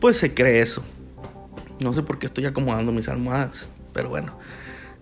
pues 0.00 0.18
se 0.18 0.34
cree 0.34 0.60
eso. 0.60 0.84
No 1.80 1.92
sé 1.92 2.02
por 2.02 2.18
qué 2.18 2.26
estoy 2.26 2.46
acomodando 2.46 2.92
mis 2.92 3.08
almohadas, 3.08 3.70
pero 3.92 4.08
bueno. 4.08 4.38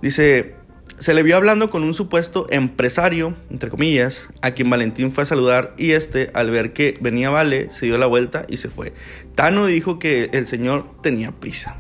Dice, 0.00 0.56
se 0.98 1.14
le 1.14 1.22
vio 1.22 1.36
hablando 1.36 1.70
con 1.70 1.82
un 1.82 1.94
supuesto 1.94 2.46
empresario, 2.50 3.34
entre 3.50 3.70
comillas, 3.70 4.28
a 4.42 4.52
quien 4.52 4.70
Valentín 4.70 5.12
fue 5.12 5.24
a 5.24 5.26
saludar 5.26 5.74
y 5.76 5.92
este, 5.92 6.30
al 6.34 6.50
ver 6.50 6.72
que 6.72 6.96
venía 7.00 7.30
Vale, 7.30 7.70
se 7.70 7.86
dio 7.86 7.98
la 7.98 8.06
vuelta 8.06 8.46
y 8.48 8.56
se 8.56 8.70
fue. 8.70 8.92
Tano 9.34 9.66
dijo 9.66 9.98
que 9.98 10.30
el 10.32 10.46
señor 10.46 10.86
tenía 11.02 11.32
prisa. 11.32 11.76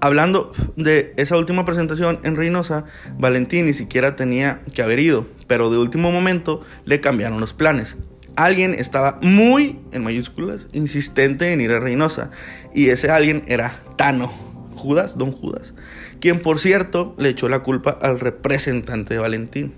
Hablando 0.00 0.52
de 0.76 1.14
esa 1.16 1.36
última 1.36 1.64
presentación 1.64 2.20
en 2.24 2.36
Reynosa, 2.36 2.84
Valentín 3.18 3.66
ni 3.66 3.72
siquiera 3.72 4.16
tenía 4.16 4.62
que 4.74 4.82
haber 4.82 4.98
ido, 4.98 5.26
pero 5.46 5.70
de 5.70 5.78
último 5.78 6.10
momento 6.10 6.62
le 6.84 7.00
cambiaron 7.00 7.40
los 7.40 7.54
planes 7.54 7.96
alguien 8.36 8.74
estaba 8.74 9.18
muy, 9.22 9.78
en 9.92 10.02
mayúsculas, 10.02 10.68
insistente 10.72 11.52
en 11.52 11.60
ir 11.60 11.70
a 11.70 11.80
Reynosa. 11.80 12.30
Y 12.74 12.88
ese 12.88 13.10
alguien 13.10 13.42
era 13.46 13.74
Tano, 13.96 14.32
Judas, 14.74 15.18
don 15.18 15.32
Judas, 15.32 15.74
quien 16.22 16.38
por 16.38 16.60
cierto 16.60 17.16
le 17.18 17.30
echó 17.30 17.48
la 17.48 17.64
culpa 17.64 17.98
al 18.00 18.20
representante 18.20 19.12
de 19.12 19.18
Valentín. 19.18 19.74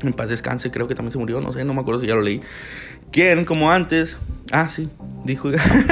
En 0.00 0.14
paz 0.14 0.30
descanse, 0.30 0.70
creo 0.70 0.88
que 0.88 0.94
también 0.94 1.12
se 1.12 1.18
murió, 1.18 1.42
no 1.42 1.52
sé, 1.52 1.62
no 1.66 1.74
me 1.74 1.82
acuerdo 1.82 2.00
si 2.00 2.06
ya 2.06 2.14
lo 2.14 2.22
leí. 2.22 2.40
Quien, 3.12 3.44
como 3.44 3.70
antes, 3.70 4.16
ah, 4.50 4.70
sí, 4.70 4.88
dijo, 5.26 5.50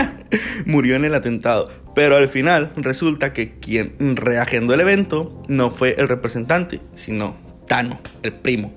murió 0.64 0.96
en 0.96 1.04
el 1.04 1.14
atentado. 1.14 1.70
Pero 1.94 2.16
al 2.16 2.28
final 2.28 2.72
resulta 2.74 3.34
que 3.34 3.58
quien 3.58 4.16
reagendó 4.16 4.72
el 4.72 4.80
evento 4.80 5.42
no 5.46 5.70
fue 5.70 5.94
el 5.98 6.08
representante, 6.08 6.80
sino 6.94 7.36
Tano, 7.66 8.00
el 8.22 8.32
primo. 8.32 8.72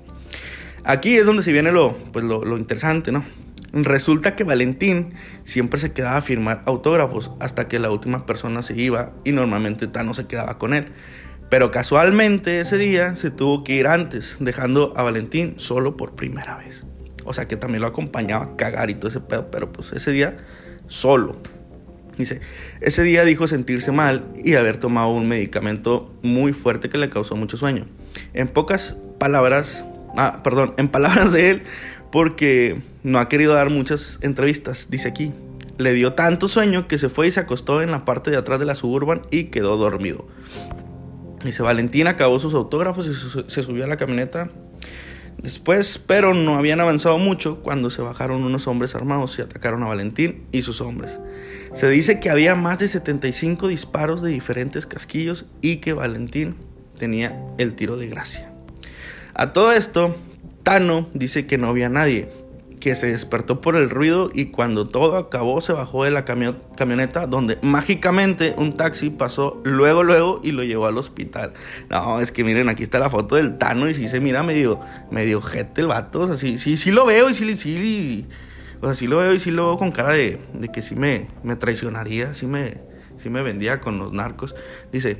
Aquí 0.84 1.16
es 1.16 1.24
donde 1.24 1.42
se 1.42 1.50
viene 1.50 1.72
lo, 1.72 1.96
pues 2.12 2.26
lo, 2.26 2.58
interesante, 2.58 3.10
¿no? 3.10 3.24
Resulta 3.84 4.34
que 4.36 4.44
Valentín 4.44 5.12
siempre 5.44 5.78
se 5.78 5.92
quedaba 5.92 6.16
a 6.16 6.22
firmar 6.22 6.62
autógrafos 6.64 7.32
hasta 7.40 7.68
que 7.68 7.78
la 7.78 7.90
última 7.90 8.24
persona 8.24 8.62
se 8.62 8.74
iba 8.74 9.12
y 9.22 9.32
normalmente 9.32 9.86
Tano 9.86 10.14
se 10.14 10.26
quedaba 10.26 10.56
con 10.56 10.72
él. 10.72 10.92
Pero 11.50 11.70
casualmente 11.70 12.60
ese 12.60 12.78
día 12.78 13.14
se 13.16 13.30
tuvo 13.30 13.64
que 13.64 13.74
ir 13.74 13.86
antes, 13.86 14.36
dejando 14.40 14.94
a 14.96 15.02
Valentín 15.02 15.54
solo 15.58 15.96
por 15.96 16.16
primera 16.16 16.56
vez. 16.56 16.86
O 17.24 17.34
sea 17.34 17.48
que 17.48 17.56
también 17.56 17.82
lo 17.82 17.88
acompañaba 17.88 18.44
a 18.44 18.56
cagar 18.56 18.88
y 18.88 18.94
todo 18.94 19.08
ese 19.08 19.20
pedo, 19.20 19.50
pero 19.50 19.70
pues 19.72 19.92
ese 19.92 20.10
día 20.10 20.38
solo. 20.86 21.36
Dice, 22.16 22.40
ese 22.80 23.02
día 23.02 23.24
dijo 23.24 23.46
sentirse 23.46 23.92
mal 23.92 24.24
y 24.42 24.54
haber 24.54 24.78
tomado 24.78 25.08
un 25.08 25.28
medicamento 25.28 26.14
muy 26.22 26.54
fuerte 26.54 26.88
que 26.88 26.96
le 26.96 27.10
causó 27.10 27.36
mucho 27.36 27.58
sueño. 27.58 27.86
En 28.32 28.48
pocas 28.48 28.96
palabras, 29.18 29.84
ah, 30.16 30.40
perdón, 30.42 30.72
en 30.78 30.88
palabras 30.88 31.30
de 31.32 31.50
él, 31.50 31.62
porque 32.16 32.80
no 33.02 33.18
ha 33.18 33.28
querido 33.28 33.52
dar 33.52 33.68
muchas 33.68 34.18
entrevistas, 34.22 34.86
dice 34.88 35.06
aquí. 35.06 35.34
Le 35.76 35.92
dio 35.92 36.14
tanto 36.14 36.48
sueño 36.48 36.88
que 36.88 36.96
se 36.96 37.10
fue 37.10 37.26
y 37.26 37.30
se 37.30 37.40
acostó 37.40 37.82
en 37.82 37.90
la 37.90 38.06
parte 38.06 38.30
de 38.30 38.38
atrás 38.38 38.58
de 38.58 38.64
la 38.64 38.74
suburban 38.74 39.20
y 39.30 39.44
quedó 39.50 39.76
dormido. 39.76 40.26
Dice, 41.44 41.62
Valentín 41.62 42.06
acabó 42.06 42.38
sus 42.38 42.54
autógrafos 42.54 43.06
y 43.06 43.12
se 43.50 43.62
subió 43.62 43.84
a 43.84 43.86
la 43.86 43.98
camioneta 43.98 44.50
después, 45.36 45.98
pero 45.98 46.32
no 46.32 46.54
habían 46.54 46.80
avanzado 46.80 47.18
mucho 47.18 47.60
cuando 47.62 47.90
se 47.90 48.00
bajaron 48.00 48.44
unos 48.44 48.66
hombres 48.66 48.94
armados 48.94 49.38
y 49.38 49.42
atacaron 49.42 49.82
a 49.82 49.88
Valentín 49.88 50.46
y 50.52 50.62
sus 50.62 50.80
hombres. 50.80 51.20
Se 51.74 51.86
dice 51.90 52.18
que 52.18 52.30
había 52.30 52.54
más 52.54 52.78
de 52.78 52.88
75 52.88 53.68
disparos 53.68 54.22
de 54.22 54.30
diferentes 54.30 54.86
casquillos 54.86 55.44
y 55.60 55.82
que 55.82 55.92
Valentín 55.92 56.56
tenía 56.98 57.38
el 57.58 57.74
tiro 57.74 57.98
de 57.98 58.06
gracia. 58.06 58.50
A 59.34 59.52
todo 59.52 59.70
esto, 59.72 60.16
Tano 60.66 61.08
dice 61.14 61.46
que 61.46 61.58
no 61.58 61.68
había 61.68 61.88
nadie, 61.88 62.28
que 62.80 62.96
se 62.96 63.06
despertó 63.06 63.60
por 63.60 63.76
el 63.76 63.88
ruido 63.88 64.32
y 64.34 64.46
cuando 64.46 64.88
todo 64.88 65.16
acabó 65.16 65.60
se 65.60 65.72
bajó 65.72 66.02
de 66.02 66.10
la 66.10 66.24
camioneta 66.24 67.28
donde 67.28 67.56
mágicamente 67.62 68.52
un 68.58 68.76
taxi 68.76 69.10
pasó 69.10 69.62
luego 69.62 70.02
luego 70.02 70.40
y 70.42 70.50
lo 70.50 70.64
llevó 70.64 70.86
al 70.86 70.98
hospital. 70.98 71.52
No, 71.88 72.20
es 72.20 72.32
que 72.32 72.42
miren, 72.42 72.68
aquí 72.68 72.82
está 72.82 72.98
la 72.98 73.10
foto 73.10 73.36
del 73.36 73.58
Tano 73.58 73.88
y 73.88 73.94
sí 73.94 74.08
se 74.08 74.18
mira 74.18 74.42
medio 74.42 74.80
medio 75.08 75.40
jete 75.40 75.82
el 75.82 75.86
vato, 75.86 76.22
o 76.22 76.26
sea, 76.26 76.36
sí, 76.36 76.58
sí, 76.58 76.90
lo 76.90 77.06
veo 77.06 77.30
y 77.30 77.34
sí, 77.36 77.56
sí, 77.56 78.26
o 78.80 78.86
sea, 78.86 78.96
sí 78.96 79.06
lo 79.06 79.18
veo 79.18 79.34
y 79.34 79.38
sí 79.38 79.52
lo 79.52 79.66
veo 79.66 79.78
con 79.78 79.92
cara 79.92 80.14
de, 80.14 80.40
que 80.74 80.82
sí 80.82 80.96
me, 80.96 81.28
me 81.44 81.54
traicionaría, 81.54 82.34
sí 82.34 82.48
me, 82.48 82.80
sí 83.18 83.30
me 83.30 83.42
vendía 83.42 83.80
con 83.80 84.00
los 84.00 84.12
narcos. 84.12 84.56
Dice, 84.90 85.18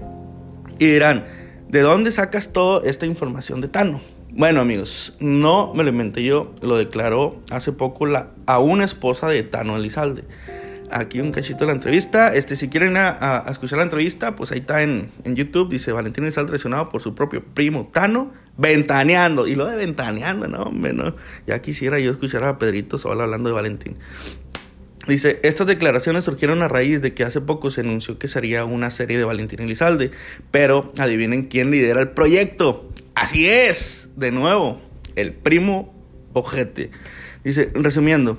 y 0.80 0.86
dirán, 0.86 1.24
¿De 1.68 1.80
dónde 1.80 2.12
sacas 2.12 2.52
toda 2.52 2.88
esta 2.88 3.06
información 3.06 3.60
de 3.60 3.66
Tano? 3.66 4.00
Bueno 4.36 4.60
amigos, 4.60 5.14
no 5.18 5.72
me 5.72 5.82
lo 5.82 5.88
inventé 5.88 6.22
yo, 6.22 6.54
lo 6.60 6.76
declaró 6.76 7.40
hace 7.50 7.72
poco 7.72 8.04
la 8.04 8.32
aún 8.44 8.82
esposa 8.82 9.28
de 9.28 9.42
Tano 9.42 9.76
Elizalde. 9.76 10.24
Aquí 10.90 11.20
un 11.20 11.32
cachito 11.32 11.60
de 11.60 11.68
la 11.68 11.72
entrevista. 11.72 12.34
Este, 12.34 12.54
si 12.54 12.68
quieren 12.68 12.98
a, 12.98 13.46
escuchar 13.48 13.78
la 13.78 13.84
entrevista, 13.84 14.36
pues 14.36 14.52
ahí 14.52 14.58
está 14.58 14.82
en, 14.82 15.10
YouTube. 15.24 15.70
Dice 15.70 15.90
Valentín 15.90 16.24
Elizalde 16.24 16.48
traicionado 16.48 16.90
por 16.90 17.00
su 17.00 17.14
propio 17.14 17.42
primo 17.42 17.88
Tano, 17.90 18.30
ventaneando. 18.58 19.46
Y 19.46 19.54
lo 19.54 19.64
de 19.64 19.76
ventaneando, 19.76 20.46
no, 20.48 20.64
hombre, 20.64 20.92
no. 20.92 21.16
Ya 21.46 21.62
quisiera 21.62 21.98
yo 21.98 22.10
escuchar 22.10 22.44
a 22.44 22.58
Pedrito 22.58 22.98
solo 22.98 23.22
hablando 23.22 23.48
de 23.48 23.54
Valentín. 23.54 23.96
Dice, 25.08 25.40
estas 25.44 25.66
declaraciones 25.66 26.24
surgieron 26.24 26.60
a 26.60 26.68
raíz 26.68 27.00
de 27.00 27.14
que 27.14 27.24
hace 27.24 27.40
poco 27.40 27.70
se 27.70 27.80
anunció 27.80 28.18
que 28.18 28.28
sería 28.28 28.66
una 28.66 28.90
serie 28.90 29.16
de 29.16 29.24
Valentín 29.24 29.60
Elizalde, 29.60 30.10
pero 30.50 30.92
adivinen 30.98 31.44
quién 31.44 31.70
lidera 31.70 32.02
el 32.02 32.10
proyecto. 32.10 32.90
Así 33.16 33.48
es, 33.48 34.10
de 34.14 34.30
nuevo, 34.30 34.80
el 35.16 35.32
primo 35.32 35.94
ojete. 36.34 36.90
Dice, 37.42 37.72
resumiendo, 37.74 38.38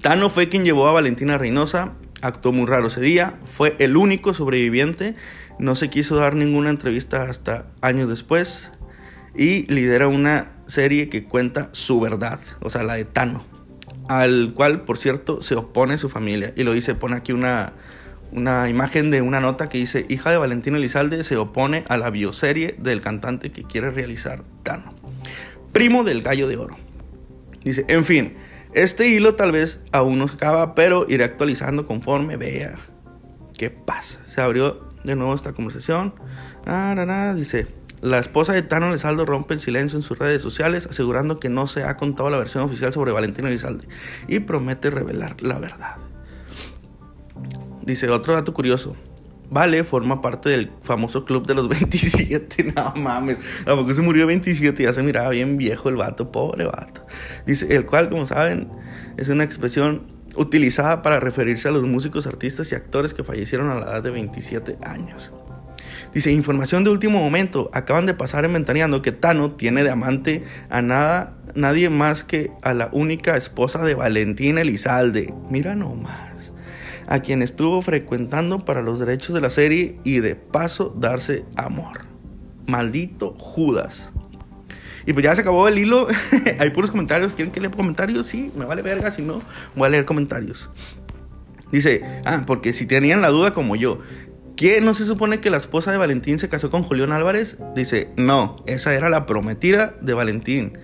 Tano 0.00 0.30
fue 0.30 0.48
quien 0.48 0.64
llevó 0.64 0.88
a 0.88 0.92
Valentina 0.92 1.36
Reynosa, 1.36 1.94
actuó 2.22 2.52
muy 2.52 2.66
raro 2.66 2.86
ese 2.86 3.00
día, 3.00 3.40
fue 3.44 3.74
el 3.80 3.96
único 3.96 4.32
sobreviviente, 4.34 5.14
no 5.58 5.74
se 5.74 5.90
quiso 5.90 6.14
dar 6.14 6.36
ninguna 6.36 6.70
entrevista 6.70 7.24
hasta 7.24 7.66
años 7.80 8.08
después 8.08 8.70
y 9.36 9.70
lidera 9.70 10.06
una 10.06 10.52
serie 10.68 11.08
que 11.08 11.24
cuenta 11.24 11.68
su 11.72 11.98
verdad, 11.98 12.38
o 12.60 12.70
sea, 12.70 12.84
la 12.84 12.94
de 12.94 13.04
Tano 13.04 13.44
al 14.08 14.54
cual, 14.54 14.82
por 14.82 14.96
cierto, 14.98 15.42
se 15.42 15.54
opone 15.54 15.98
su 15.98 16.08
familia. 16.08 16.52
Y 16.56 16.64
lo 16.64 16.72
dice, 16.72 16.94
pone 16.94 17.16
aquí 17.16 17.32
una, 17.32 17.74
una 18.32 18.68
imagen 18.68 19.10
de 19.10 19.22
una 19.22 19.40
nota 19.40 19.68
que 19.68 19.78
dice, 19.78 20.06
hija 20.08 20.30
de 20.30 20.36
Valentín 20.36 20.74
Elizalde 20.74 21.24
se 21.24 21.36
opone 21.36 21.84
a 21.88 21.96
la 21.96 22.10
bioserie 22.10 22.76
del 22.78 23.00
cantante 23.00 23.50
que 23.50 23.64
quiere 23.64 23.90
realizar 23.90 24.42
Tano. 24.62 24.94
Primo 25.72 26.04
del 26.04 26.22
gallo 26.22 26.48
de 26.48 26.56
oro. 26.56 26.76
Dice, 27.64 27.84
en 27.88 28.04
fin, 28.04 28.34
este 28.74 29.08
hilo 29.08 29.34
tal 29.34 29.52
vez 29.52 29.80
aún 29.92 30.18
no 30.18 30.24
acaba, 30.24 30.74
pero 30.74 31.06
iré 31.08 31.24
actualizando 31.24 31.86
conforme 31.86 32.36
vea 32.36 32.76
qué 33.56 33.70
pasa. 33.70 34.20
Se 34.26 34.40
abrió 34.40 34.88
de 35.04 35.16
nuevo 35.16 35.34
esta 35.34 35.52
conversación. 35.52 36.14
Ah, 36.66 37.34
dice, 37.36 37.66
la 38.00 38.18
esposa 38.18 38.52
de 38.52 38.62
Tano 38.62 38.90
Elizalde 38.90 39.24
rompe 39.24 39.54
el 39.54 39.60
silencio 39.60 39.98
en 39.98 40.02
sus 40.02 40.18
redes 40.18 40.42
sociales, 40.42 40.86
asegurando 40.86 41.40
que 41.40 41.48
no 41.48 41.66
se 41.66 41.82
ha 41.82 41.96
contado 41.96 42.30
la 42.30 42.38
versión 42.38 42.62
oficial 42.62 42.92
sobre 42.92 43.12
Valentina 43.12 43.48
Elizalde 43.48 43.88
y 44.28 44.40
promete 44.40 44.90
revelar 44.90 45.42
la 45.42 45.58
verdad. 45.58 45.96
Dice 47.88 48.10
otro 48.10 48.34
dato 48.34 48.52
curioso. 48.52 48.94
Vale 49.50 49.82
forma 49.82 50.20
parte 50.20 50.50
del 50.50 50.70
famoso 50.82 51.24
club 51.24 51.46
de 51.46 51.54
los 51.54 51.68
27. 51.70 52.74
No 52.76 52.92
mames, 52.96 53.38
tampoco 53.64 53.94
se 53.94 54.02
murió 54.02 54.26
27, 54.26 54.82
ya 54.82 54.92
se 54.92 55.02
miraba 55.02 55.30
bien 55.30 55.56
viejo 55.56 55.88
el 55.88 55.96
vato, 55.96 56.30
pobre 56.30 56.66
vato. 56.66 57.00
Dice, 57.46 57.74
el 57.74 57.86
cual, 57.86 58.10
como 58.10 58.26
saben, 58.26 58.68
es 59.16 59.30
una 59.30 59.42
expresión 59.42 60.02
utilizada 60.36 61.00
para 61.00 61.18
referirse 61.18 61.68
a 61.68 61.70
los 61.70 61.82
músicos, 61.84 62.26
artistas 62.26 62.70
y 62.72 62.74
actores 62.74 63.14
que 63.14 63.24
fallecieron 63.24 63.70
a 63.70 63.76
la 63.76 63.86
edad 63.86 64.02
de 64.02 64.10
27 64.10 64.76
años. 64.82 65.32
Dice, 66.12 66.30
información 66.30 66.84
de 66.84 66.90
último 66.90 67.18
momento, 67.20 67.70
acaban 67.72 68.04
de 68.04 68.12
pasar 68.12 68.44
inventaneando 68.44 69.00
que 69.00 69.12
Tano 69.12 69.52
tiene 69.52 69.82
de 69.82 69.88
amante 69.88 70.44
a 70.68 70.82
nada, 70.82 71.38
nadie 71.54 71.88
más 71.88 72.22
que 72.22 72.50
a 72.60 72.74
la 72.74 72.90
única 72.92 73.34
esposa 73.38 73.82
de 73.82 73.94
Valentín 73.94 74.58
Elizalde. 74.58 75.32
Mira 75.48 75.74
nomás, 75.74 76.52
a 77.08 77.20
quien 77.20 77.42
estuvo 77.42 77.80
frecuentando 77.80 78.64
para 78.64 78.82
los 78.82 78.98
derechos 78.98 79.34
de 79.34 79.40
la 79.40 79.50
serie 79.50 79.98
y 80.04 80.20
de 80.20 80.36
paso 80.36 80.94
darse 80.96 81.44
amor. 81.56 82.02
Maldito 82.66 83.34
Judas. 83.38 84.12
Y 85.06 85.14
pues 85.14 85.24
ya 85.24 85.34
se 85.34 85.40
acabó 85.40 85.66
el 85.68 85.78
hilo. 85.78 86.06
Hay 86.58 86.68
puros 86.70 86.90
comentarios. 86.90 87.32
¿Quieren 87.32 87.50
que 87.50 87.60
lea 87.60 87.70
comentarios? 87.70 88.26
Sí, 88.26 88.52
me 88.54 88.66
vale 88.66 88.82
verga. 88.82 89.10
Si 89.10 89.22
no, 89.22 89.40
voy 89.74 89.86
a 89.86 89.88
leer 89.88 90.04
comentarios. 90.04 90.70
Dice, 91.72 92.02
ah, 92.26 92.44
porque 92.46 92.74
si 92.74 92.84
tenían 92.84 93.22
la 93.22 93.28
duda 93.28 93.54
como 93.54 93.74
yo, 93.74 94.00
¿qué 94.54 94.82
no 94.82 94.92
se 94.92 95.06
supone 95.06 95.40
que 95.40 95.48
la 95.48 95.56
esposa 95.56 95.90
de 95.92 95.96
Valentín 95.96 96.38
se 96.38 96.50
casó 96.50 96.70
con 96.70 96.82
Julián 96.82 97.12
Álvarez? 97.12 97.56
Dice, 97.74 98.10
no, 98.18 98.56
esa 98.66 98.94
era 98.94 99.08
la 99.08 99.24
prometida 99.24 99.94
de 100.02 100.12
Valentín. 100.12 100.76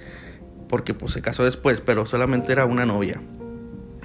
Porque 0.71 0.95
pues 0.95 1.13
se 1.13 1.21
casó 1.21 1.45
después, 1.45 1.83
pero 1.83 2.07
solamente 2.07 2.53
era 2.53 2.65
una 2.65 2.87
novia. 2.87 3.21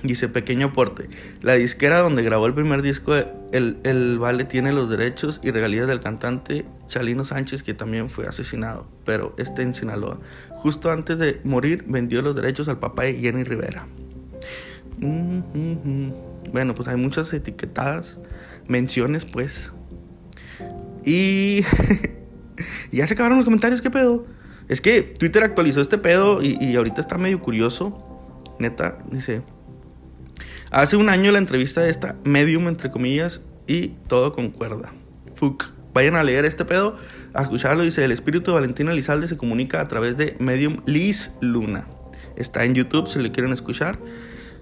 Dice, 0.04 0.30
pequeño 0.30 0.68
aporte. 0.68 1.10
La 1.42 1.56
disquera 1.56 2.00
donde 2.00 2.24
grabó 2.24 2.48
el 2.48 2.54
primer 2.54 2.82
disco, 2.82 3.14
el, 3.52 3.78
el, 3.84 4.18
Vale 4.20 4.46
tiene 4.46 4.72
los 4.72 4.90
derechos 4.90 5.42
y 5.44 5.52
regalías 5.52 5.88
del 5.88 6.00
cantante 6.00 6.66
Chalino 6.88 7.26
Sánchez, 7.26 7.64
que 7.64 7.74
también 7.74 8.10
fue 8.10 8.26
asesinado, 8.26 8.88
pero 9.06 9.36
este 9.38 9.62
en 9.62 9.74
Sinaloa. 9.74 10.20
Justo 10.52 10.92
antes 10.92 11.18
de 11.18 11.42
morir, 11.44 11.84
vendió 11.88 12.22
los 12.22 12.36
derechos 12.36 12.70
al 12.70 12.80
papá 12.80 13.04
de 13.04 13.16
Jenny 13.16 13.44
Rivera. 13.44 13.88
Mm 15.00 15.42
-hmm. 15.54 16.14
Bueno, 16.52 16.76
pues 16.76 16.88
hay 16.88 16.98
muchas 16.98 17.32
etiquetadas, 17.34 18.18
menciones, 18.68 19.26
pues. 19.26 19.72
Y 21.06 21.64
ya 22.92 23.06
se 23.06 23.14
acabaron 23.14 23.38
los 23.38 23.46
comentarios, 23.46 23.82
¿qué 23.82 23.90
pedo? 23.92 24.26
Es 24.68 24.82
que 24.82 25.02
Twitter 25.02 25.44
actualizó 25.44 25.82
este 25.82 25.98
pedo 25.98 26.42
y, 26.42 26.58
y 26.62 26.76
ahorita 26.76 27.02
está 27.02 27.18
medio 27.18 27.40
curioso. 27.40 28.06
Neta, 28.60 28.98
dice. 29.12 29.42
Hace 30.72 30.98
un 30.98 31.10
año 31.10 31.32
la 31.32 31.40
entrevista 31.40 31.82
de 31.82 31.90
esta 31.90 32.16
medium, 32.24 32.68
entre 32.68 32.92
comillas, 32.92 33.42
y 33.68 33.90
todo 34.08 34.34
concuerda. 34.34 34.92
Fuck. 35.36 35.66
Vayan 35.94 36.16
a 36.16 36.24
leer 36.24 36.46
este 36.46 36.66
pedo, 36.66 36.96
a 37.34 37.42
escucharlo. 37.42 37.84
Dice: 37.84 38.06
El 38.06 38.12
espíritu 38.12 38.52
de 38.52 38.56
Valentina 38.56 38.92
Elizalde 38.92 39.28
se 39.28 39.38
comunica 39.38 39.82
a 39.82 39.88
través 39.88 40.18
de 40.18 40.36
medium 40.40 40.82
Liz 40.86 41.32
Luna. 41.42 41.88
Está 42.36 42.64
en 42.66 42.76
YouTube 42.76 43.08
si 43.08 43.20
le 43.20 43.32
quieren 43.32 43.52
escuchar. 43.52 44.00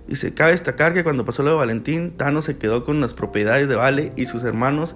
Dice: 0.07 0.33
Cabe 0.33 0.51
destacar 0.51 0.93
que 0.93 1.03
cuando 1.03 1.25
pasó 1.25 1.43
lo 1.43 1.49
de 1.49 1.55
Valentín, 1.57 2.11
Tano 2.11 2.41
se 2.41 2.57
quedó 2.57 2.85
con 2.85 3.01
las 3.01 3.13
propiedades 3.13 3.67
de 3.67 3.75
Vale 3.75 4.13
y 4.15 4.27
sus 4.27 4.43
hermanos 4.43 4.95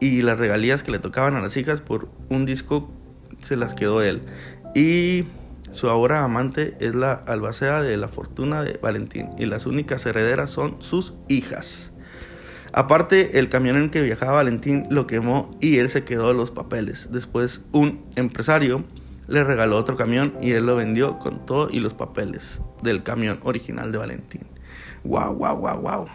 y 0.00 0.22
las 0.22 0.38
regalías 0.38 0.82
que 0.82 0.90
le 0.90 0.98
tocaban 0.98 1.36
a 1.36 1.40
las 1.40 1.56
hijas 1.56 1.80
por 1.80 2.08
un 2.28 2.44
disco 2.44 2.92
se 3.40 3.56
las 3.56 3.74
quedó 3.74 4.02
él. 4.02 4.22
Y 4.74 5.26
su 5.72 5.88
ahora 5.88 6.24
amante 6.24 6.76
es 6.80 6.94
la 6.94 7.12
albacea 7.12 7.82
de 7.82 7.96
la 7.96 8.08
fortuna 8.08 8.62
de 8.62 8.78
Valentín 8.82 9.30
y 9.38 9.46
las 9.46 9.66
únicas 9.66 10.04
herederas 10.06 10.50
son 10.50 10.76
sus 10.80 11.14
hijas. 11.28 11.92
Aparte, 12.72 13.38
el 13.38 13.48
camión 13.48 13.76
en 13.76 13.90
que 13.90 14.02
viajaba 14.02 14.32
Valentín 14.32 14.86
lo 14.90 15.06
quemó 15.06 15.50
y 15.60 15.78
él 15.78 15.88
se 15.88 16.04
quedó 16.04 16.32
los 16.34 16.50
papeles. 16.50 17.08
Después, 17.10 17.62
un 17.72 18.04
empresario 18.16 18.84
le 19.26 19.44
regaló 19.44 19.76
otro 19.76 19.96
camión 19.96 20.34
y 20.40 20.52
él 20.52 20.66
lo 20.66 20.76
vendió 20.76 21.18
con 21.18 21.44
todo 21.46 21.68
y 21.70 21.80
los 21.80 21.94
papeles 21.94 22.60
del 22.82 23.02
camión 23.02 23.40
original 23.42 23.92
de 23.92 23.98
Valentín. 23.98 24.46
Wow, 25.04 25.34
wow, 25.34 25.56
wow, 25.56 25.80
wow. 25.80 26.06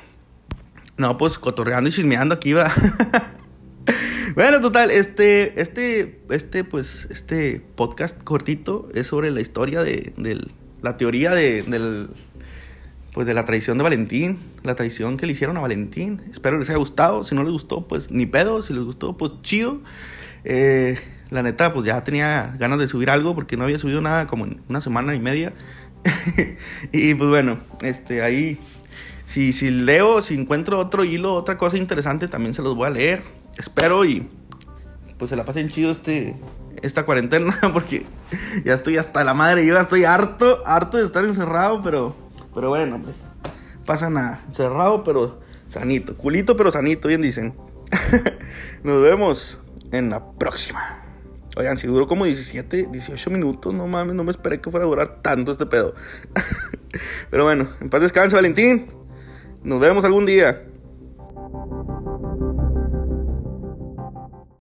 No, 0.97 1.17
pues 1.17 1.39
cotorreando 1.39 1.89
y 1.89 1.93
chismeando 1.93 2.35
aquí 2.35 2.53
va. 2.53 2.71
Bueno, 4.35 4.61
total, 4.61 4.89
este, 4.89 5.61
este, 5.61 6.19
este, 6.31 6.63
pues, 6.63 7.07
este 7.11 7.61
podcast 7.75 8.21
cortito 8.23 8.89
es 8.95 9.05
sobre 9.05 9.29
la 9.29 9.41
historia 9.41 9.83
de, 9.83 10.11
de 10.17 10.47
la 10.81 10.97
teoría 10.97 11.35
de, 11.35 11.61
del, 11.61 12.09
pues, 13.13 13.27
de 13.27 13.35
la 13.35 13.45
traición 13.45 13.77
de 13.77 13.83
Valentín, 13.83 14.39
la 14.63 14.73
traición 14.73 15.17
que 15.17 15.27
le 15.27 15.33
hicieron 15.33 15.57
a 15.57 15.61
Valentín. 15.61 16.23
Espero 16.31 16.57
les 16.57 16.67
haya 16.69 16.79
gustado. 16.79 17.23
Si 17.23 17.35
no 17.35 17.43
les 17.43 17.51
gustó, 17.51 17.87
pues 17.87 18.09
ni 18.09 18.25
pedo. 18.25 18.63
Si 18.63 18.73
les 18.73 18.83
gustó, 18.83 19.15
pues 19.17 19.33
chido. 19.43 19.81
Eh, 20.45 20.97
la 21.29 21.43
neta, 21.43 21.71
pues 21.71 21.85
ya 21.85 22.03
tenía 22.03 22.55
ganas 22.57 22.79
de 22.79 22.87
subir 22.87 23.11
algo 23.11 23.35
porque 23.35 23.55
no 23.55 23.65
había 23.65 23.77
subido 23.77 24.01
nada 24.01 24.25
como 24.25 24.45
en 24.45 24.61
una 24.67 24.81
semana 24.81 25.13
y 25.13 25.19
media. 25.19 25.53
y 26.91 27.13
pues 27.13 27.29
bueno, 27.29 27.59
este, 27.83 28.23
ahí, 28.23 28.57
si, 29.27 29.53
si 29.53 29.69
leo, 29.69 30.23
si 30.23 30.33
encuentro 30.33 30.79
otro 30.79 31.03
hilo, 31.03 31.35
otra 31.35 31.59
cosa 31.59 31.77
interesante, 31.77 32.27
también 32.27 32.55
se 32.55 32.63
los 32.63 32.75
voy 32.75 32.87
a 32.87 32.89
leer 32.89 33.42
espero 33.57 34.05
y 34.05 34.29
pues 35.17 35.29
se 35.29 35.35
la 35.35 35.45
pasen 35.45 35.69
chido 35.69 35.91
este 35.91 36.35
esta 36.81 37.05
cuarentena 37.05 37.57
porque 37.73 38.05
ya 38.65 38.73
estoy 38.73 38.97
hasta 38.97 39.23
la 39.23 39.33
madre, 39.33 39.65
yo 39.65 39.73
ya 39.75 39.81
estoy 39.81 40.03
harto, 40.03 40.63
harto 40.65 40.97
de 40.97 41.05
estar 41.05 41.23
encerrado, 41.23 41.81
pero 41.83 42.15
pero 42.53 42.69
bueno, 42.69 43.01
pues, 43.01 43.15
pasa 43.85 44.09
nada, 44.09 44.41
encerrado 44.47 45.03
pero 45.03 45.41
sanito, 45.67 46.15
culito 46.17 46.55
pero 46.55 46.71
sanito, 46.71 47.07
bien 47.07 47.21
dicen. 47.21 47.53
Nos 48.83 49.01
vemos 49.01 49.59
en 49.91 50.09
la 50.09 50.31
próxima. 50.31 50.99
Oigan, 51.55 51.77
si 51.77 51.85
duró 51.85 52.07
como 52.07 52.25
17, 52.25 52.87
18 52.91 53.29
minutos, 53.29 53.73
no 53.73 53.87
mames, 53.87 54.15
no 54.15 54.23
me 54.23 54.31
esperé 54.31 54.59
que 54.59 54.71
fuera 54.71 54.85
a 54.85 54.89
durar 54.89 55.21
tanto 55.21 55.51
este 55.51 55.67
pedo. 55.67 55.93
pero 57.29 57.43
bueno, 57.43 57.67
en 57.79 57.89
paz 57.89 58.01
descanse, 58.01 58.35
Valentín. 58.35 58.87
Nos 59.63 59.79
vemos 59.79 60.03
algún 60.03 60.25
día. 60.25 60.63